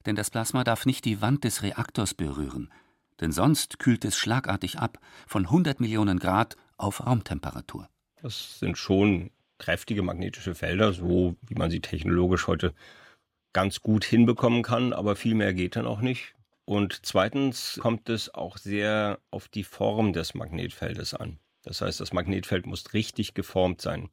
Denn 0.06 0.16
das 0.16 0.30
Plasma 0.30 0.64
darf 0.64 0.86
nicht 0.86 1.06
die 1.06 1.22
Wand 1.22 1.44
des 1.44 1.64
Reaktors 1.64 2.14
berühren, 2.14 2.72
denn 3.22 3.32
sonst 3.32 3.80
kühlt 3.80 4.06
es 4.06 4.18
schlagartig 4.18 4.80
ab 4.80 5.00
von 5.28 5.46
100 5.46 5.80
Millionen 5.80 6.20
Grad 6.20 6.58
auf 6.78 7.06
Raumtemperatur. 7.06 7.88
Das 8.22 8.60
sind 8.60 8.78
schon 8.78 9.32
kräftige 9.58 10.02
magnetische 10.02 10.56
Felder, 10.56 10.94
so 10.94 11.36
wie 11.42 11.56
man 11.56 11.72
sie 11.72 11.80
technologisch 11.80 12.48
heute 12.48 12.74
ganz 13.54 13.82
gut 13.82 14.04
hinbekommen 14.04 14.64
kann, 14.64 14.94
aber 14.94 15.16
viel 15.16 15.36
mehr 15.36 15.54
geht 15.54 15.76
dann 15.76 15.86
auch 15.86 16.02
nicht. 16.02 16.34
Und 16.66 17.06
zweitens 17.06 17.78
kommt 17.82 18.10
es 18.10 18.34
auch 18.34 18.58
sehr 18.58 19.20
auf 19.32 19.48
die 19.48 19.64
Form 19.64 20.14
des 20.14 20.34
Magnetfeldes 20.34 21.14
an. 21.14 21.40
Das 21.64 21.82
heißt, 21.82 22.00
das 22.00 22.14
Magnetfeld 22.14 22.66
muss 22.68 22.94
richtig 22.94 23.34
geformt 23.34 23.82
sein. 23.82 24.10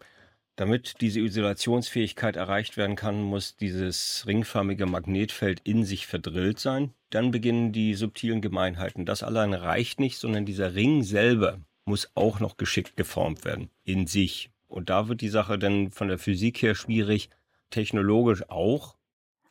Damit 0.56 1.00
diese 1.00 1.20
Isolationsfähigkeit 1.20 2.36
erreicht 2.36 2.76
werden 2.76 2.96
kann, 2.96 3.22
muss 3.22 3.56
dieses 3.56 4.24
ringförmige 4.26 4.86
Magnetfeld 4.86 5.60
in 5.64 5.84
sich 5.84 6.06
verdrillt 6.06 6.58
sein. 6.58 6.92
Dann 7.10 7.30
beginnen 7.30 7.72
die 7.72 7.94
subtilen 7.94 8.40
Gemeinheiten. 8.40 9.06
Das 9.06 9.22
allein 9.22 9.54
reicht 9.54 10.00
nicht, 10.00 10.18
sondern 10.18 10.44
dieser 10.44 10.74
Ring 10.74 11.02
selber 11.02 11.60
muss 11.86 12.10
auch 12.14 12.40
noch 12.40 12.56
geschickt 12.56 12.96
geformt 12.96 13.44
werden 13.44 13.70
in 13.84 14.06
sich. 14.06 14.50
Und 14.68 14.90
da 14.90 15.08
wird 15.08 15.20
die 15.20 15.28
Sache 15.28 15.58
dann 15.58 15.90
von 15.90 16.08
der 16.08 16.18
Physik 16.18 16.62
her 16.62 16.74
schwierig, 16.74 17.30
technologisch 17.70 18.48
auch. 18.48 18.96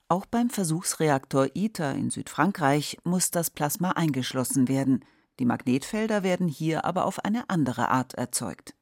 Auch 0.07 0.25
beim 0.25 0.49
Versuchsreaktor 0.49 1.49
ITER 1.53 1.93
in 1.93 2.09
Südfrankreich 2.09 2.97
muss 3.03 3.31
das 3.31 3.49
Plasma 3.49 3.91
eingeschlossen 3.91 4.67
werden. 4.67 5.03
Die 5.39 5.45
Magnetfelder 5.45 6.21
werden 6.21 6.49
hier 6.49 6.83
aber 6.83 7.05
auf 7.05 7.23
eine 7.23 7.49
andere 7.49 7.89
Art 7.89 8.13
erzeugt. 8.13 8.75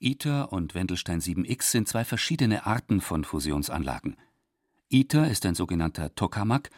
ITER 0.00 0.52
und 0.52 0.74
Wendelstein 0.74 1.20
7X 1.20 1.70
sind 1.70 1.88
zwei 1.88 2.04
verschiedene 2.04 2.66
Arten 2.66 3.00
von 3.00 3.22
Fusionsanlagen. 3.22 4.16
ITER 4.88 5.30
ist 5.30 5.46
ein 5.46 5.54
sogenannter 5.54 6.12
Tokamak, 6.16 6.70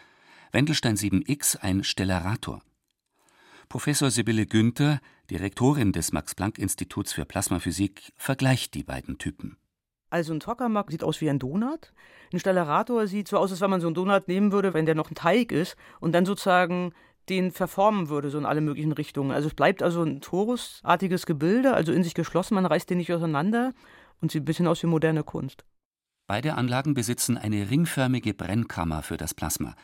Wendelstein 0.52 0.96
7X 0.96 1.56
ein 1.56 1.84
Stellarator. 1.84 2.60
Professor 3.70 4.10
Sibylle 4.10 4.44
Günther, 4.44 5.00
Direktorin 5.30 5.92
des 5.92 6.12
Max-Planck-Instituts 6.12 7.14
für 7.14 7.24
Plasmaphysik, 7.24 8.12
vergleicht 8.16 8.74
die 8.74 8.84
beiden 8.84 9.16
Typen. 9.16 9.56
Also 10.10 10.34
ein 10.34 10.40
Tokamak 10.40 10.90
sieht 10.90 11.02
aus 11.02 11.22
wie 11.22 11.30
ein 11.30 11.38
Donut. 11.38 11.92
Ein 12.30 12.38
Stellarator 12.38 13.06
sieht 13.06 13.26
so 13.26 13.38
aus, 13.38 13.50
als 13.50 13.62
wenn 13.62 13.70
man 13.70 13.80
so 13.80 13.88
einen 13.88 13.94
Donut 13.94 14.28
nehmen 14.28 14.52
würde, 14.52 14.74
wenn 14.74 14.86
der 14.86 14.94
noch 14.94 15.10
ein 15.10 15.16
Teig 15.16 15.50
ist 15.50 15.76
und 15.98 16.12
dann 16.12 16.26
sozusagen 16.26 16.92
den 17.28 17.50
verformen 17.50 18.08
würde, 18.08 18.30
so 18.30 18.38
in 18.38 18.46
alle 18.46 18.60
möglichen 18.60 18.92
Richtungen. 18.92 19.30
Also 19.30 19.48
es 19.48 19.54
bleibt 19.54 19.82
also 19.82 20.02
ein 20.02 20.20
torusartiges 20.20 21.26
Gebilde, 21.26 21.74
also 21.74 21.92
in 21.92 22.02
sich 22.02 22.14
geschlossen, 22.14 22.54
man 22.54 22.66
reißt 22.66 22.88
den 22.90 22.98
nicht 22.98 23.12
auseinander 23.12 23.72
und 24.20 24.30
sieht 24.30 24.42
ein 24.42 24.46
bisschen 24.46 24.66
aus 24.66 24.82
wie 24.82 24.86
moderne 24.86 25.22
Kunst. 25.22 25.64
Beide 26.26 26.54
Anlagen 26.54 26.94
besitzen 26.94 27.36
eine 27.36 27.70
ringförmige 27.70 28.32
Brennkammer 28.34 29.02
für 29.02 29.16
das 29.16 29.34
Plasma. 29.34 29.74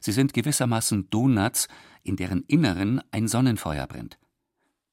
Sie 0.00 0.12
sind 0.12 0.34
gewissermaßen 0.34 1.08
Donuts, 1.10 1.68
in 2.02 2.16
deren 2.16 2.42
Inneren 2.42 3.00
ein 3.10 3.26
Sonnenfeuer 3.26 3.86
brennt. 3.86 4.18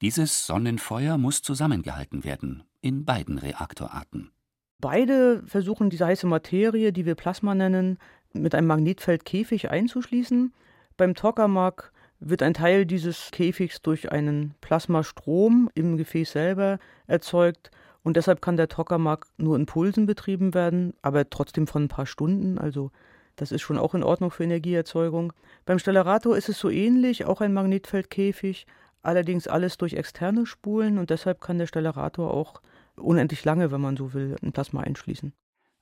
Dieses 0.02 0.46
Sonnenfeuer 0.46 1.18
muss 1.18 1.42
zusammengehalten 1.42 2.24
werden, 2.24 2.64
in 2.82 3.06
beiden 3.06 3.38
Reaktorarten. 3.38 4.32
Beide 4.80 5.44
versuchen 5.46 5.90
diese 5.90 6.06
heiße 6.06 6.28
Materie, 6.28 6.92
die 6.92 7.06
wir 7.06 7.16
Plasma 7.16 7.56
nennen, 7.56 7.98
mit 8.34 8.54
einem 8.54 8.68
Magnetfeldkäfig 8.68 9.70
einzuschließen. 9.70 10.54
Beim 10.98 11.14
Tokamak 11.14 11.92
wird 12.20 12.42
ein 12.42 12.54
Teil 12.54 12.86
dieses 12.86 13.30
Käfigs 13.32 13.82
durch 13.82 14.14
einen 14.14 14.56
Plasmastrom 14.62 15.70
im 15.74 15.98
Gefäß 15.98 16.32
selber 16.32 16.80
erzeugt 17.08 17.70
und 18.04 18.16
deshalb 18.16 18.42
kann 18.42 18.56
der 18.56 18.70
Tokamak 18.70 19.28
nur 19.38 19.58
in 19.58 19.66
Pulsen 19.66 20.06
betrieben 20.06 20.54
werden, 20.54 20.94
aber 21.02 21.30
trotzdem 21.30 21.68
von 21.68 21.84
ein 21.84 21.90
paar 21.90 22.06
Stunden, 22.06 22.58
also 22.58 22.92
das 23.36 23.52
ist 23.52 23.62
schon 23.62 23.78
auch 23.78 23.94
in 23.94 24.04
Ordnung 24.04 24.32
für 24.32 24.46
Energieerzeugung. 24.46 25.34
Beim 25.66 25.80
Stellarator 25.80 26.38
ist 26.38 26.48
es 26.48 26.60
so 26.60 26.70
ähnlich, 26.70 27.26
auch 27.26 27.42
ein 27.42 27.54
Magnetfeldkäfig, 27.54 28.66
allerdings 29.02 29.50
alles 29.50 29.78
durch 29.78 29.96
externe 29.96 30.46
Spulen 30.46 30.98
und 30.98 31.10
deshalb 31.10 31.42
kann 31.42 31.58
der 31.58 31.68
Stellarator 31.68 32.34
auch 32.34 32.62
unendlich 32.96 33.44
lange, 33.44 33.70
wenn 33.72 33.82
man 33.82 33.98
so 33.98 34.14
will, 34.14 34.38
ein 34.42 34.54
Plasma 34.54 34.80
einschließen. 34.80 35.34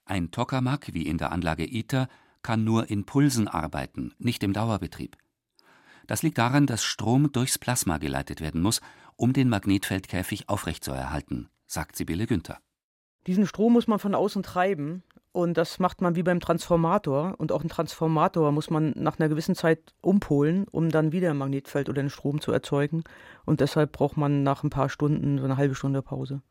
Ein 0.05 0.31
Tokamak 0.31 0.93
wie 0.93 1.03
in 1.03 1.19
der 1.19 1.31
Anlage 1.31 1.65
ITER 1.65 2.07
kann 2.43 2.63
nur 2.63 2.89
in 2.89 3.05
Pulsen 3.05 3.47
arbeiten, 3.47 4.13
nicht 4.19 4.43
im 4.43 4.53
Dauerbetrieb. 4.53 5.17
Das 6.05 6.21
liegt 6.21 6.37
daran, 6.37 6.67
dass 6.67 6.83
Strom 6.83 7.31
durchs 7.31 7.57
Plasma 7.57 7.97
geleitet 7.97 8.41
werden 8.41 8.61
muss, 8.61 8.81
um 9.15 9.33
den 9.33 9.49
Magnetfeldkäfig 9.49 10.49
aufrechtzuerhalten, 10.49 11.49
sagt 11.65 11.95
Sibylle 11.95 12.27
Günther. 12.27 12.59
Diesen 13.25 13.47
Strom 13.47 13.73
muss 13.73 13.87
man 13.87 13.99
von 13.99 14.15
außen 14.15 14.43
treiben 14.43 15.03
und 15.33 15.57
das 15.57 15.79
macht 15.79 16.01
man 16.01 16.15
wie 16.15 16.23
beim 16.23 16.39
Transformator. 16.39 17.35
Und 17.37 17.51
auch 17.51 17.61
einen 17.61 17.69
Transformator 17.69 18.51
muss 18.51 18.69
man 18.69 18.93
nach 18.95 19.17
einer 19.17 19.29
gewissen 19.29 19.55
Zeit 19.55 19.93
umpolen, 20.01 20.65
um 20.69 20.89
dann 20.89 21.11
wieder 21.11 21.31
ein 21.31 21.37
Magnetfeld 21.37 21.89
oder 21.89 22.01
einen 22.01 22.11
Strom 22.11 22.39
zu 22.39 22.51
erzeugen. 22.51 23.03
Und 23.43 23.59
deshalb 23.59 23.93
braucht 23.93 24.15
man 24.15 24.43
nach 24.43 24.63
ein 24.63 24.69
paar 24.69 24.89
Stunden 24.89 25.39
so 25.39 25.45
eine 25.45 25.57
halbe 25.57 25.73
Stunde 25.73 26.03
Pause. 26.03 26.41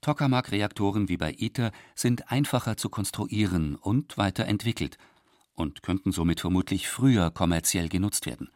Tokamak-Reaktoren 0.00 1.08
wie 1.08 1.16
bei 1.16 1.34
ITER 1.38 1.70
sind 1.94 2.30
einfacher 2.30 2.76
zu 2.76 2.88
konstruieren 2.88 3.76
und 3.76 4.18
weiterentwickelt 4.18 4.98
und 5.56 5.82
könnten 5.82 6.12
somit 6.12 6.40
vermutlich 6.40 6.88
früher 6.88 7.30
kommerziell 7.30 7.88
genutzt 7.88 8.26
werden. 8.26 8.50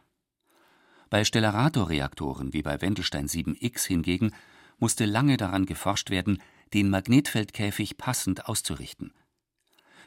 Bei 1.09 1.25
Stellarator-Reaktoren 1.25 2.53
wie 2.53 2.61
bei 2.61 2.79
Wendelstein 2.79 3.27
7X 3.27 3.85
hingegen 3.87 4.31
musste 4.79 5.05
lange 5.05 5.35
daran 5.35 5.65
geforscht 5.65 6.09
werden, 6.09 6.41
den 6.73 6.89
Magnetfeldkäfig 6.89 7.97
passend 7.97 8.47
auszurichten. 8.47 9.13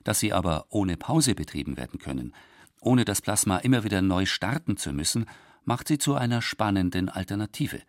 Dass 0.02 0.20
sie 0.20 0.32
aber 0.32 0.66
ohne 0.70 0.96
Pause 0.96 1.34
betrieben 1.34 1.76
werden 1.76 1.98
können, 1.98 2.34
ohne 2.80 3.04
das 3.04 3.20
Plasma 3.20 3.58
immer 3.58 3.84
wieder 3.84 4.00
neu 4.00 4.24
starten 4.24 4.76
zu 4.76 4.92
müssen, 4.92 5.26
macht 5.64 5.88
sie 5.88 5.98
zu 5.98 6.14
einer 6.14 6.42
spannenden 6.42 7.08
Alternative. 7.08 7.82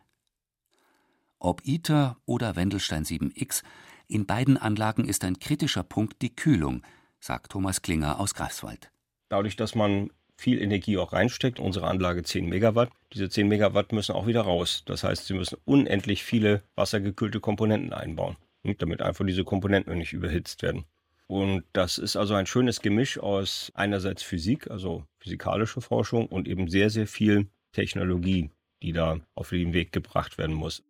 Ob 1.40 1.66
ITER 1.66 2.18
oder 2.26 2.56
Wendelstein 2.56 3.04
7X, 3.04 3.64
in 4.08 4.26
beiden 4.26 4.58
Anlagen 4.58 5.06
ist 5.06 5.24
ein 5.24 5.40
kritischer 5.40 5.84
Punkt 5.84 6.22
die 6.22 6.36
Kühlung, 6.36 6.84
sagt 7.20 7.52
Thomas 7.52 7.82
Klinger 7.82 8.20
aus 8.20 8.34
Greifswald. 8.34 8.92
Dadurch, 9.30 9.56
dass 9.56 9.76
man 9.76 10.12
viel 10.38 10.62
Energie 10.62 10.98
auch 10.98 11.14
reinsteckt, 11.14 11.60
unsere 11.60 11.88
Anlage 11.88 12.24
10 12.24 12.48
Megawatt, 12.48 12.90
diese 13.14 13.30
10 13.30 13.48
Megawatt 13.48 13.92
müssen 13.92 14.14
auch 14.14 14.28
wieder 14.28 14.42
raus. 14.42 14.84
Das 14.86 15.04
heißt, 15.04 15.26
sie 15.26 15.34
müssen 15.34 15.58
unendlich 15.66 16.24
viele 16.24 16.62
wassergekühlte 16.76 17.40
Komponenten 17.40 17.94
einbauen, 17.94 18.36
damit 18.78 19.02
einfach 19.02 19.26
diese 19.26 19.44
Komponenten 19.44 19.98
nicht 19.98 20.14
überhitzt 20.14 20.62
werden. 20.62 20.86
Und 21.28 21.64
das 21.74 21.98
ist 21.98 22.18
also 22.18 22.36
ein 22.36 22.46
schönes 22.46 22.82
Gemisch 22.82 23.18
aus 23.18 23.72
einerseits 23.74 24.22
Physik, 24.22 24.70
also 24.70 25.06
physikalische 25.18 25.82
Forschung 25.82 26.28
und 26.28 26.48
eben 26.48 26.68
sehr, 26.68 26.92
sehr 26.92 27.08
viel 27.08 27.48
Technologie, 27.72 28.52
die 28.84 28.92
da 28.92 29.20
auf 29.34 29.50
den 29.50 29.74
Weg 29.74 29.92
gebracht 29.92 30.38
werden 30.38 30.56
muss. 30.56 30.84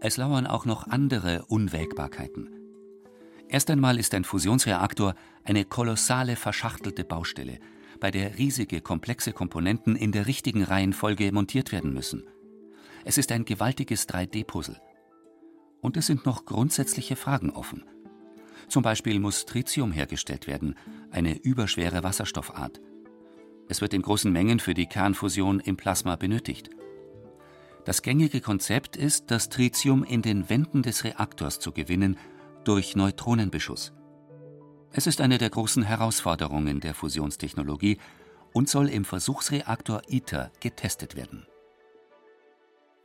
Es 0.00 0.16
lauern 0.16 0.46
auch 0.46 0.64
noch 0.64 0.86
andere 0.86 1.44
Unwägbarkeiten. 1.46 2.53
Erst 3.48 3.70
einmal 3.70 3.98
ist 3.98 4.14
ein 4.14 4.24
Fusionsreaktor 4.24 5.14
eine 5.44 5.64
kolossale 5.64 6.36
verschachtelte 6.36 7.04
Baustelle, 7.04 7.58
bei 8.00 8.10
der 8.10 8.38
riesige 8.38 8.80
komplexe 8.80 9.32
Komponenten 9.32 9.96
in 9.96 10.12
der 10.12 10.26
richtigen 10.26 10.62
Reihenfolge 10.64 11.30
montiert 11.32 11.72
werden 11.72 11.92
müssen. 11.92 12.24
Es 13.04 13.18
ist 13.18 13.30
ein 13.32 13.44
gewaltiges 13.44 14.08
3D-Puzzle. 14.08 14.80
Und 15.80 15.96
es 15.96 16.06
sind 16.06 16.24
noch 16.24 16.46
grundsätzliche 16.46 17.16
Fragen 17.16 17.50
offen. 17.50 17.84
Zum 18.68 18.82
Beispiel 18.82 19.20
muss 19.20 19.44
Tritium 19.44 19.92
hergestellt 19.92 20.46
werden, 20.46 20.74
eine 21.10 21.36
überschwere 21.36 22.02
Wasserstoffart. 22.02 22.80
Es 23.68 23.80
wird 23.80 23.94
in 23.94 24.02
großen 24.02 24.32
Mengen 24.32 24.58
für 24.58 24.74
die 24.74 24.86
Kernfusion 24.86 25.60
im 25.60 25.76
Plasma 25.76 26.16
benötigt. 26.16 26.70
Das 27.84 28.00
gängige 28.00 28.40
Konzept 28.40 28.96
ist, 28.96 29.30
das 29.30 29.50
Tritium 29.50 30.04
in 30.04 30.22
den 30.22 30.48
Wänden 30.48 30.82
des 30.82 31.04
Reaktors 31.04 31.60
zu 31.60 31.72
gewinnen 31.72 32.16
durch 32.64 32.96
Neutronenbeschuss. 32.96 33.92
Es 34.90 35.06
ist 35.06 35.20
eine 35.20 35.38
der 35.38 35.50
großen 35.50 35.82
Herausforderungen 35.82 36.80
der 36.80 36.94
Fusionstechnologie 36.94 37.98
und 38.52 38.68
soll 38.68 38.88
im 38.88 39.04
Versuchsreaktor 39.04 40.02
ITER 40.08 40.50
getestet 40.60 41.16
werden. 41.16 41.46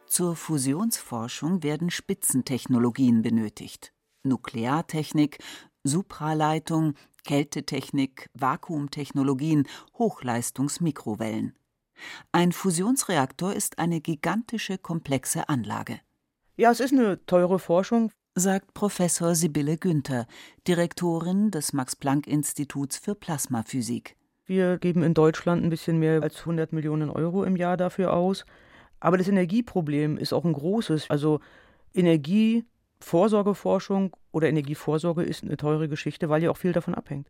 Zur 0.06 0.36
Fusionsforschung 0.36 1.64
werden 1.64 1.90
Spitzentechnologien 1.90 3.22
benötigt. 3.22 3.94
Nukleartechnik, 4.24 5.38
Supraleitung, 5.84 6.96
Kältetechnik, 7.26 8.30
Vakuumtechnologien, 8.34 9.68
Hochleistungsmikrowellen. 9.98 11.56
Ein 12.32 12.52
Fusionsreaktor 12.52 13.54
ist 13.54 13.80
eine 13.80 14.02
gigantische, 14.02 14.78
komplexe 14.78 15.50
Anlage. 15.50 16.00
Ja, 16.58 16.72
es 16.72 16.80
ist 16.80 16.94
eine 16.94 17.26
teure 17.26 17.60
Forschung, 17.60 18.12
sagt 18.40 18.74
Professor 18.74 19.36
Sibylle 19.36 19.78
Günther, 19.78 20.26
Direktorin 20.68 21.52
des 21.52 21.72
Max-Planck-Instituts 21.74 22.98
für 22.98 23.14
Plasmaphysik. 23.16 24.16
Wir 24.46 24.78
geben 24.78 25.04
in 25.04 25.14
Deutschland 25.14 25.62
ein 25.64 25.70
bisschen 25.70 26.00
mehr 26.00 26.24
als 26.24 26.40
100 26.40 26.74
Millionen 26.74 27.10
Euro 27.10 27.44
im 27.44 27.56
Jahr 27.56 27.78
dafür 27.78 28.14
aus. 28.14 28.46
Aber 29.00 29.18
das 29.18 29.28
Energieproblem 29.28 30.18
ist 30.18 30.34
auch 30.34 30.46
ein 30.46 30.54
großes. 30.54 31.10
Also 31.10 31.40
Energievorsorgeforschung 31.94 34.16
oder 34.32 34.48
Energievorsorge 34.50 35.24
ist 35.24 35.44
eine 35.44 35.58
teure 35.58 35.90
Geschichte, 35.90 36.30
weil 36.30 36.42
ja 36.42 36.50
auch 36.50 36.58
viel 36.58 36.74
davon 36.74 36.96
abhängt. 36.96 37.30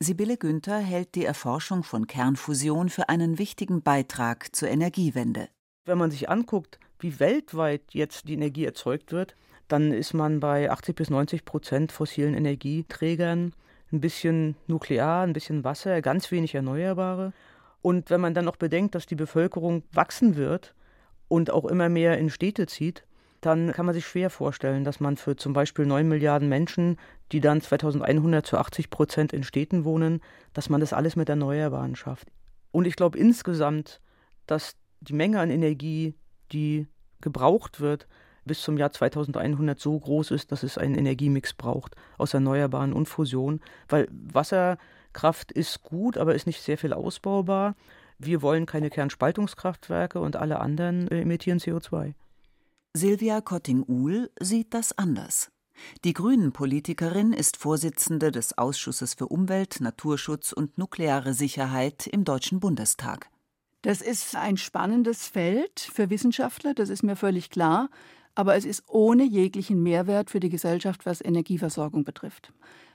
Sibylle 0.00 0.36
Günther 0.36 0.78
hält 0.78 1.16
die 1.16 1.24
Erforschung 1.24 1.82
von 1.82 2.06
Kernfusion 2.06 2.88
für 2.88 3.08
einen 3.08 3.38
wichtigen 3.38 3.82
Beitrag 3.82 4.54
zur 4.54 4.68
Energiewende. 4.68 5.48
Wenn 5.84 5.98
man 5.98 6.12
sich 6.12 6.30
anguckt, 6.30 6.78
wie 7.00 7.18
weltweit 7.18 7.82
jetzt 7.92 8.28
die 8.28 8.34
Energie 8.34 8.64
erzeugt 8.64 9.10
wird, 9.12 9.34
dann 9.68 9.92
ist 9.92 10.14
man 10.14 10.40
bei 10.40 10.70
80 10.70 10.96
bis 10.96 11.10
90 11.10 11.44
Prozent 11.44 11.92
fossilen 11.92 12.34
Energieträgern, 12.34 13.52
ein 13.92 14.00
bisschen 14.00 14.56
Nuklear, 14.66 15.22
ein 15.22 15.32
bisschen 15.32 15.64
Wasser, 15.64 16.02
ganz 16.02 16.30
wenig 16.30 16.54
Erneuerbare. 16.54 17.32
Und 17.80 18.10
wenn 18.10 18.20
man 18.20 18.34
dann 18.34 18.44
noch 18.44 18.56
bedenkt, 18.56 18.94
dass 18.94 19.06
die 19.06 19.14
Bevölkerung 19.14 19.82
wachsen 19.92 20.36
wird, 20.36 20.74
und 21.28 21.50
auch 21.50 21.66
immer 21.66 21.88
mehr 21.88 22.18
in 22.18 22.30
Städte 22.30 22.66
zieht, 22.66 23.04
dann 23.40 23.72
kann 23.72 23.86
man 23.86 23.94
sich 23.94 24.06
schwer 24.06 24.30
vorstellen, 24.30 24.82
dass 24.82 24.98
man 24.98 25.16
für 25.16 25.36
zum 25.36 25.52
Beispiel 25.52 25.86
9 25.86 26.08
Milliarden 26.08 26.48
Menschen, 26.48 26.96
die 27.30 27.40
dann 27.40 27.60
2100 27.60 28.44
zu 28.44 28.58
80 28.58 28.90
Prozent 28.90 29.32
in 29.32 29.44
Städten 29.44 29.84
wohnen, 29.84 30.20
dass 30.54 30.68
man 30.68 30.80
das 30.80 30.92
alles 30.92 31.14
mit 31.14 31.28
Erneuerbaren 31.28 31.94
schafft. 31.94 32.28
Und 32.72 32.86
ich 32.86 32.96
glaube 32.96 33.16
insgesamt, 33.16 34.00
dass 34.46 34.74
die 35.00 35.12
Menge 35.12 35.38
an 35.38 35.50
Energie, 35.50 36.16
die 36.50 36.88
gebraucht 37.20 37.78
wird, 37.78 38.08
bis 38.48 38.62
zum 38.62 38.76
Jahr 38.76 38.90
2100 38.90 39.78
so 39.78 39.96
groß 39.96 40.32
ist, 40.32 40.50
dass 40.50 40.64
es 40.64 40.76
einen 40.76 40.96
Energiemix 40.96 41.54
braucht 41.54 41.94
aus 42.16 42.34
Erneuerbaren 42.34 42.92
und 42.92 43.06
Fusion, 43.06 43.60
weil 43.88 44.08
Wasserkraft 44.10 45.52
ist 45.52 45.84
gut, 45.84 46.18
aber 46.18 46.34
ist 46.34 46.48
nicht 46.48 46.62
sehr 46.62 46.78
viel 46.78 46.92
ausbaubar 46.92 47.76
wir 48.18 48.42
wollen 48.42 48.66
keine 48.66 48.90
Kernspaltungskraftwerke 48.90 50.20
und 50.20 50.36
alle 50.36 50.60
anderen 50.60 51.08
äh, 51.08 51.22
emittieren 51.22 51.58
CO2. 51.58 52.14
Silvia 52.94 53.40
Kotting-Uhl 53.40 54.30
sieht 54.40 54.74
das 54.74 54.96
anders. 54.98 55.50
Die 56.04 56.12
Grünen-Politikerin 56.12 57.32
ist 57.32 57.56
Vorsitzende 57.56 58.32
des 58.32 58.58
Ausschusses 58.58 59.14
für 59.14 59.28
Umwelt, 59.28 59.80
Naturschutz 59.80 60.52
und 60.52 60.76
nukleare 60.76 61.32
Sicherheit 61.34 62.08
im 62.08 62.24
Deutschen 62.24 62.58
Bundestag. 62.58 63.30
Das 63.82 64.00
ist 64.00 64.34
ein 64.34 64.56
spannendes 64.56 65.28
Feld 65.28 65.78
für 65.78 66.10
Wissenschaftler, 66.10 66.74
das 66.74 66.88
ist 66.88 67.04
mir 67.04 67.14
völlig 67.14 67.50
klar, 67.50 67.90
aber 68.38 68.54
es 68.54 68.64
ist 68.64 68.84
ohne 68.86 69.24
jeglichen 69.24 69.82
Mehrwert 69.82 70.30
für 70.30 70.38
die 70.38 70.48
Gesellschaft, 70.48 71.04
was 71.06 71.20
Energieversorgung 71.20 72.04
betrifft. 72.04 72.52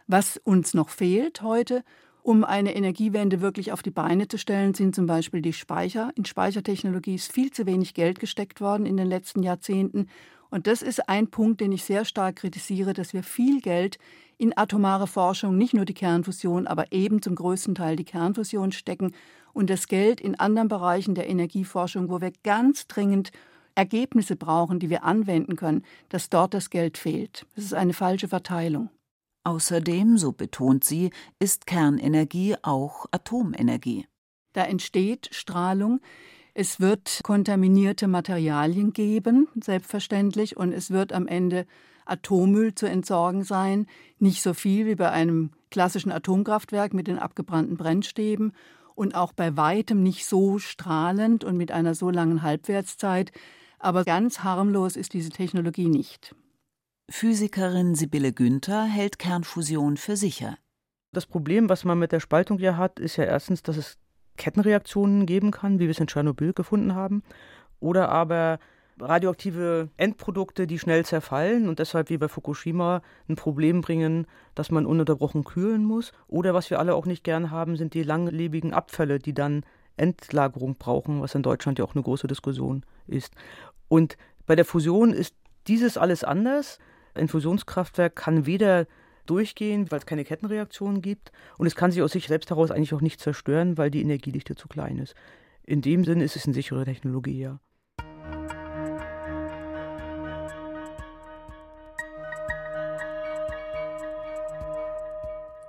Was 0.08 0.38
uns 0.38 0.74
noch 0.74 0.88
fehlt 0.88 1.42
heute 1.42 1.84
um 2.22 2.46
eine 2.46 2.74
Energiewende 2.74 3.42
wirklich 3.42 3.74
auf 3.74 3.84
die 3.84 3.92
Beine 3.92 4.30
zu 4.30 4.38
stellen, 4.38 4.74
sind 4.74 4.96
zum 4.96 5.06
Beispiel 5.06 5.42
die 5.42 5.52
Speicher. 5.52 6.12
In 6.16 6.24
Speichertechnologie 6.24 7.16
ist 7.16 7.30
viel 7.30 7.52
zu 7.52 7.66
wenig 7.66 7.94
Geld 7.94 8.22
gesteckt 8.22 8.62
worden 8.62 8.86
in 8.86 8.96
den 8.96 9.08
letzten 9.08 9.44
Jahrzehnten. 9.44 10.08
Und 10.50 10.66
das 10.66 10.82
ist 10.82 11.10
ein 11.10 11.28
Punkt, 11.28 11.60
den 11.60 11.74
ich 11.74 11.84
sehr 11.84 12.06
stark 12.06 12.38
kritisiere, 12.38 12.94
dass 12.94 13.14
wir 13.14 13.24
viel 13.24 13.60
Geld 13.60 13.98
in 14.38 14.58
atomare 14.58 15.08
Forschung, 15.08 15.58
nicht 15.58 15.74
nur 15.74 15.84
die 15.84 15.94
Kernfusion, 15.94 16.66
aber 16.66 16.94
eben 16.94 17.22
zum 17.22 17.36
größten 17.36 17.76
Teil 17.76 17.98
die 17.98 18.06
Kernfusion 18.06 18.72
stecken 18.72 19.12
und 19.52 19.70
das 19.70 19.90
Geld 19.90 20.22
in 20.22 20.40
anderen 20.40 20.70
Bereichen 20.70 21.16
der 21.16 21.28
Energieforschung, 21.28 22.10
wo 22.10 22.22
wir 22.22 22.32
ganz 22.44 22.88
dringend 22.88 23.34
Ergebnisse 23.76 24.36
brauchen, 24.36 24.80
die 24.80 24.90
wir 24.90 25.04
anwenden 25.04 25.56
können, 25.56 25.84
dass 26.10 26.30
dort 26.30 26.54
das 26.54 26.70
Geld 26.70 26.98
fehlt. 26.98 27.46
Das 27.56 27.66
ist 27.66 27.74
eine 27.74 27.94
falsche 27.94 28.28
Verteilung. 28.28 28.90
Außerdem, 29.44 30.18
so 30.18 30.32
betont 30.32 30.84
sie, 30.84 31.12
ist 31.40 31.66
Kernenergie 31.66 32.56
auch 32.62 33.06
Atomenergie. 33.12 34.06
Da 34.54 34.64
entsteht 34.64 35.30
Strahlung, 35.32 36.00
es 36.54 36.80
wird 36.80 37.22
kontaminierte 37.24 38.08
Materialien 38.08 38.94
geben, 38.94 39.48
selbstverständlich, 39.60 40.56
und 40.56 40.72
es 40.72 40.92
wird 40.92 41.12
am 41.12 41.28
Ende 41.28 41.66
Atommüll 42.06 42.76
zu 42.76 42.88
entsorgen 42.88 43.44
sein. 43.44 43.88
Nicht 44.20 44.44
so 44.44 44.54
viel 44.54 44.86
wie 44.86 44.96
bei 44.96 45.10
einem 45.10 45.52
klassischen 45.72 46.12
Atomkraftwerk 46.12 46.94
mit 46.94 47.08
den 47.08 47.18
abgebrannten 47.18 47.76
Brennstäben 47.76 48.54
und 48.94 49.16
auch 49.16 49.34
bei 49.34 49.58
weitem 49.58 50.04
nicht 50.04 50.28
so 50.28 50.60
strahlend 50.60 51.44
und 51.44 51.58
mit 51.58 51.72
einer 51.72 51.96
so 51.96 52.12
langen 52.12 52.44
Halbwertszeit. 52.44 53.32
Aber 53.84 54.06
ganz 54.06 54.40
harmlos 54.46 54.96
ist 54.96 55.12
diese 55.12 55.30
Technologie 55.30 55.90
nicht. 55.90 56.34
Physikerin 57.12 57.96
Sibylle 57.96 58.32
Günther 58.32 58.86
hält 58.86 59.20
Kernfusion 59.20 59.98
für 59.98 60.16
sicher. 60.16 60.56
Das 61.12 61.26
Problem, 61.26 61.68
was 61.68 61.84
man 61.84 62.00
mit 62.00 62.14
der 62.14 62.22
Spaltung 62.22 62.60
ja 62.60 62.78
hat, 62.78 62.98
ist 62.98 63.18
ja 63.18 63.26
erstens, 63.26 63.62
dass 63.62 63.76
es 63.76 63.98
Kettenreaktionen 64.38 65.26
geben 65.26 65.52
kann, 65.52 65.80
wie 65.80 65.84
wir 65.84 65.92
es 65.92 66.00
in 66.00 66.08
Tschernobyl 66.08 66.54
gefunden 66.54 66.96
haben, 66.96 67.24
oder 67.82 68.08
aber 68.08 68.60
radioaktive 69.02 69.90
Endprodukte, 69.98 70.66
die 70.66 70.80
schnell 70.80 71.04
zerfallen 71.04 71.68
und 71.68 71.80
deshalb 71.80 72.10
wie 72.10 72.18
bei 72.18 72.30
Fukushima 72.30 73.02
ein 73.28 73.36
Problem 73.36 73.82
bringen, 73.82 74.28
dass 74.56 74.72
man 74.72 74.86
ununterbrochen 74.86 75.44
kühlen 75.44 75.84
muss. 75.84 76.14
Oder 76.28 76.54
was 76.54 76.70
wir 76.70 76.80
alle 76.80 76.96
auch 76.96 77.06
nicht 77.06 77.26
gern 77.26 77.52
haben, 77.52 77.76
sind 77.76 77.96
die 77.96 78.04
langlebigen 78.04 78.74
Abfälle, 78.74 79.20
die 79.20 79.34
dann 79.34 79.66
Endlagerung 79.98 80.76
brauchen, 80.76 81.22
was 81.22 81.36
in 81.36 81.44
Deutschland 81.44 81.80
ja 81.80 81.86
auch 81.86 81.96
eine 81.96 82.04
große 82.04 82.28
Diskussion 82.28 82.84
ist. 83.08 83.34
Und 83.88 84.18
bei 84.46 84.56
der 84.56 84.66
Fusion 84.66 85.14
ist 85.14 85.36
dieses 85.68 85.98
alles 85.98 86.24
anders. 86.24 86.80
Ein 87.14 87.28
Fusionskraftwerk 87.28 88.16
kann 88.16 88.46
weder 88.46 88.88
durchgehen, 89.26 89.90
weil 89.92 90.00
es 90.00 90.06
keine 90.06 90.26
Kettenreaktion 90.26 91.02
gibt. 91.02 91.32
Und 91.58 91.68
es 91.68 91.76
kann 91.76 91.92
sich 91.92 92.02
aus 92.02 92.12
sich 92.12 92.28
selbst 92.28 92.50
heraus 92.50 92.72
eigentlich 92.72 92.94
auch 92.94 93.02
nicht 93.02 93.20
zerstören, 93.20 93.78
weil 93.78 93.92
die 93.92 94.02
Energiedichte 94.02 94.56
zu 94.56 94.68
klein 94.68 94.98
ist. 94.98 95.16
In 95.64 95.82
dem 95.82 96.04
Sinne 96.04 96.24
ist 96.24 96.36
es 96.36 96.46
eine 96.46 96.54
sichere 96.54 96.84
Technologie, 96.84 97.40
ja. 97.40 97.60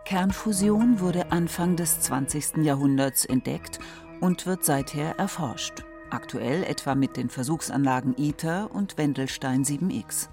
Kernfusion 0.05 1.01
wurde 1.01 1.33
Anfang 1.33 1.77
des 1.77 2.01
20. 2.01 2.59
Jahrhunderts 2.59 3.25
entdeckt 3.25 3.79
und 4.21 4.47
wird 4.47 4.65
seither 4.65 5.19
erforscht. 5.19 5.83
Aktuell 6.15 6.63
etwa 6.63 6.95
mit 6.95 7.17
den 7.17 7.29
Versuchsanlagen 7.29 8.15
ITER 8.17 8.71
und 8.73 8.97
Wendelstein 8.97 9.65
7X. 9.65 10.29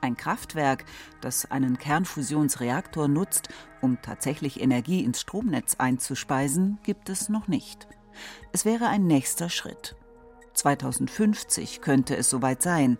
Ein 0.00 0.16
Kraftwerk, 0.16 0.84
das 1.20 1.50
einen 1.50 1.78
Kernfusionsreaktor 1.78 3.08
nutzt, 3.08 3.48
um 3.80 4.00
tatsächlich 4.00 4.60
Energie 4.60 5.02
ins 5.02 5.22
Stromnetz 5.22 5.74
einzuspeisen, 5.78 6.78
gibt 6.84 7.08
es 7.08 7.28
noch 7.28 7.48
nicht. 7.48 7.88
Es 8.52 8.64
wäre 8.64 8.86
ein 8.86 9.08
nächster 9.08 9.48
Schritt. 9.48 9.96
2050 10.54 11.80
könnte 11.80 12.16
es 12.16 12.30
soweit 12.30 12.62
sein 12.62 12.96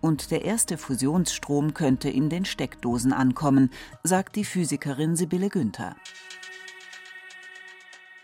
und 0.00 0.30
der 0.30 0.46
erste 0.46 0.78
Fusionsstrom 0.78 1.74
könnte 1.74 2.08
in 2.08 2.30
den 2.30 2.46
Steckdosen 2.46 3.12
ankommen, 3.12 3.70
sagt 4.02 4.36
die 4.36 4.46
Physikerin 4.46 5.14
Sibylle 5.14 5.50
Günther. 5.50 5.94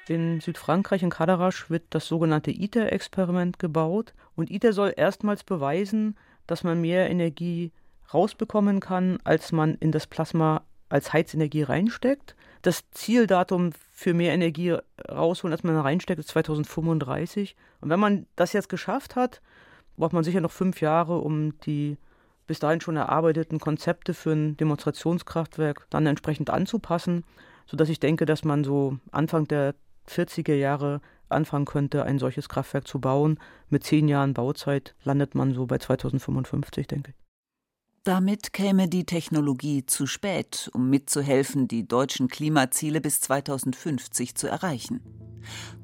In 0.09 0.41
Südfrankreich 0.41 1.03
in 1.03 1.11
Cadarache 1.11 1.71
wird 1.71 1.85
das 1.91 2.07
sogenannte 2.07 2.51
ITER-Experiment 2.51 3.59
gebaut 3.59 4.15
und 4.35 4.51
ITER 4.51 4.73
soll 4.73 4.93
erstmals 4.97 5.45
beweisen, 5.45 6.17
dass 6.47 6.65
man 6.65 6.81
mehr 6.81 7.09
Energie 7.09 7.73
rausbekommen 8.13 8.81
kann, 8.81 9.19
als 9.25 9.53
man 9.53 9.77
in 9.77 9.93
das 9.93 10.07
Plasma 10.07 10.63
als 10.89 11.13
Heizenergie 11.13 11.63
reinsteckt. 11.63 12.35
Das 12.63 12.91
Zieldatum 12.91 13.71
für 13.93 14.13
mehr 14.13 14.35
Energie 14.35 14.77
rausholen, 15.09 15.53
als 15.53 15.63
man 15.63 15.77
reinsteckt, 15.77 16.21
ist 16.21 16.29
2035. 16.29 17.57
Und 17.81 17.89
wenn 17.89 18.01
man 18.01 18.27
das 18.37 18.53
jetzt 18.53 18.69
geschafft 18.69 19.17
hat, 19.17 19.41
braucht 19.97 20.13
man 20.13 20.25
sicher 20.25 20.41
noch 20.41 20.51
fünf 20.51 20.81
Jahre, 20.81 21.19
um 21.19 21.59
die 21.61 21.97
bis 22.47 22.59
dahin 22.59 22.81
schon 22.81 22.97
erarbeiteten 22.97 23.61
Konzepte 23.61 24.15
für 24.15 24.33
ein 24.33 24.57
Demonstrationskraftwerk 24.57 25.87
dann 25.91 26.07
entsprechend 26.07 26.51
anzupassen, 26.51 27.25
sodass 27.67 27.89
ich 27.89 28.01
denke, 28.01 28.27
dass 28.27 28.45
man 28.45 28.65
so 28.65 28.99
Anfang 29.13 29.47
der 29.47 29.75
40er 30.09 30.55
Jahre 30.55 31.01
anfangen 31.29 31.65
könnte, 31.65 32.05
ein 32.05 32.19
solches 32.19 32.49
Kraftwerk 32.49 32.87
zu 32.87 33.01
bauen. 33.01 33.39
Mit 33.69 33.85
zehn 33.85 34.09
Jahren 34.09 34.35
Bauzeit 34.35 34.95
landet 35.05 35.35
man 35.35 35.55
so 35.55 35.67
bei 35.67 35.79
2055, 35.79 36.87
denke 36.87 37.11
ich. 37.11 37.17
Damit 38.05 38.53
käme 38.53 38.89
die 38.89 39.07
Technologie 39.07 39.87
zu 39.87 40.07
spät, 40.07 40.69
um 40.75 40.91
mitzuhelfen, 40.91 41.69
die 41.69 41.87
deutschen 41.87 42.27
Klimaziele 42.27 43.01
bis 43.01 43.21
2050 43.21 44.35
zu 44.35 44.49
erreichen. 44.49 45.01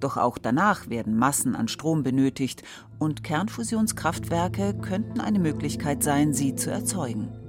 Doch 0.00 0.16
auch 0.16 0.37
danach 0.37 0.88
werden 0.88 1.16
Massen 1.16 1.54
an 1.54 1.68
Strom 1.68 2.02
benötigt 2.02 2.62
und 2.98 3.22
Kernfusionskraftwerke 3.22 4.76
könnten 4.78 5.20
eine 5.20 5.38
Möglichkeit 5.38 6.02
sein, 6.02 6.35
sie 6.35 6.57
zu 6.57 6.70
erzeugen. 6.70 7.47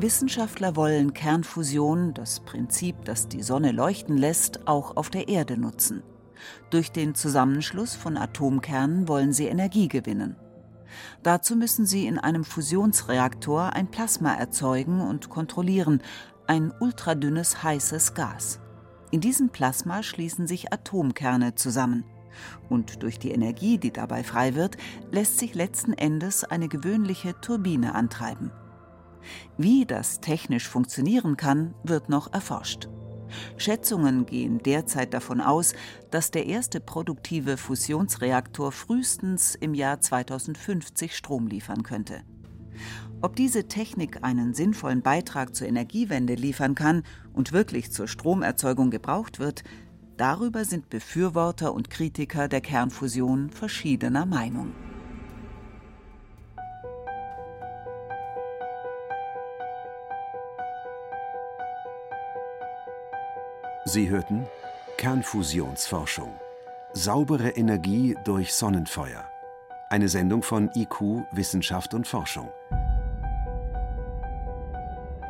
Wissenschaftler 0.00 0.76
wollen 0.76 1.12
Kernfusion, 1.12 2.14
das 2.14 2.38
Prinzip, 2.38 3.04
das 3.04 3.26
die 3.26 3.42
Sonne 3.42 3.72
leuchten 3.72 4.16
lässt, 4.16 4.68
auch 4.68 4.96
auf 4.96 5.10
der 5.10 5.28
Erde 5.28 5.56
nutzen. 5.58 6.04
Durch 6.70 6.92
den 6.92 7.16
Zusammenschluss 7.16 7.96
von 7.96 8.16
Atomkernen 8.16 9.08
wollen 9.08 9.32
sie 9.32 9.46
Energie 9.46 9.88
gewinnen. 9.88 10.36
Dazu 11.24 11.56
müssen 11.56 11.84
sie 11.84 12.06
in 12.06 12.16
einem 12.16 12.44
Fusionsreaktor 12.44 13.72
ein 13.72 13.90
Plasma 13.90 14.34
erzeugen 14.34 15.00
und 15.00 15.30
kontrollieren, 15.30 16.00
ein 16.46 16.72
ultradünnes 16.78 17.64
heißes 17.64 18.14
Gas. 18.14 18.60
In 19.10 19.20
diesem 19.20 19.48
Plasma 19.48 20.04
schließen 20.04 20.46
sich 20.46 20.72
Atomkerne 20.72 21.56
zusammen. 21.56 22.04
Und 22.68 23.02
durch 23.02 23.18
die 23.18 23.32
Energie, 23.32 23.78
die 23.78 23.90
dabei 23.90 24.22
frei 24.22 24.54
wird, 24.54 24.76
lässt 25.10 25.40
sich 25.40 25.56
letzten 25.56 25.92
Endes 25.92 26.44
eine 26.44 26.68
gewöhnliche 26.68 27.34
Turbine 27.40 27.96
antreiben. 27.96 28.52
Wie 29.56 29.86
das 29.86 30.20
technisch 30.20 30.68
funktionieren 30.68 31.36
kann, 31.36 31.74
wird 31.82 32.08
noch 32.08 32.32
erforscht. 32.32 32.88
Schätzungen 33.56 34.26
gehen 34.26 34.58
derzeit 34.58 35.12
davon 35.14 35.40
aus, 35.40 35.74
dass 36.10 36.30
der 36.30 36.46
erste 36.46 36.80
produktive 36.80 37.56
Fusionsreaktor 37.56 38.72
frühestens 38.72 39.54
im 39.54 39.74
Jahr 39.74 40.00
2050 40.00 41.16
Strom 41.16 41.46
liefern 41.46 41.82
könnte. 41.82 42.22
Ob 43.20 43.34
diese 43.34 43.66
Technik 43.66 44.22
einen 44.22 44.54
sinnvollen 44.54 45.02
Beitrag 45.02 45.54
zur 45.54 45.66
Energiewende 45.66 46.34
liefern 46.34 46.74
kann 46.74 47.02
und 47.32 47.52
wirklich 47.52 47.90
zur 47.90 48.06
Stromerzeugung 48.06 48.90
gebraucht 48.90 49.40
wird, 49.40 49.64
darüber 50.16 50.64
sind 50.64 50.88
Befürworter 50.88 51.74
und 51.74 51.90
Kritiker 51.90 52.46
der 52.46 52.60
Kernfusion 52.60 53.50
verschiedener 53.50 54.24
Meinung. 54.24 54.72
Sie 63.88 64.10
hörten 64.10 64.46
Kernfusionsforschung. 64.98 66.38
Saubere 66.92 67.48
Energie 67.48 68.14
durch 68.22 68.52
Sonnenfeuer. 68.52 69.24
Eine 69.88 70.08
Sendung 70.08 70.42
von 70.42 70.70
IQ, 70.74 71.24
Wissenschaft 71.32 71.94
und 71.94 72.06
Forschung. 72.06 72.50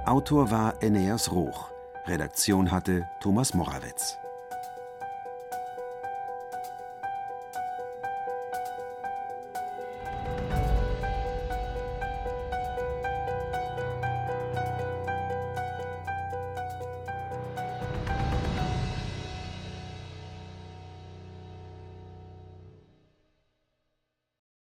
Autor 0.07 0.51
war 0.51 0.83
Eneas 0.83 1.31
Roch. 1.31 1.71
Redaktion 2.09 2.73
hatte 2.73 3.09
Thomas 3.21 3.55
Morawetz. 3.55 4.19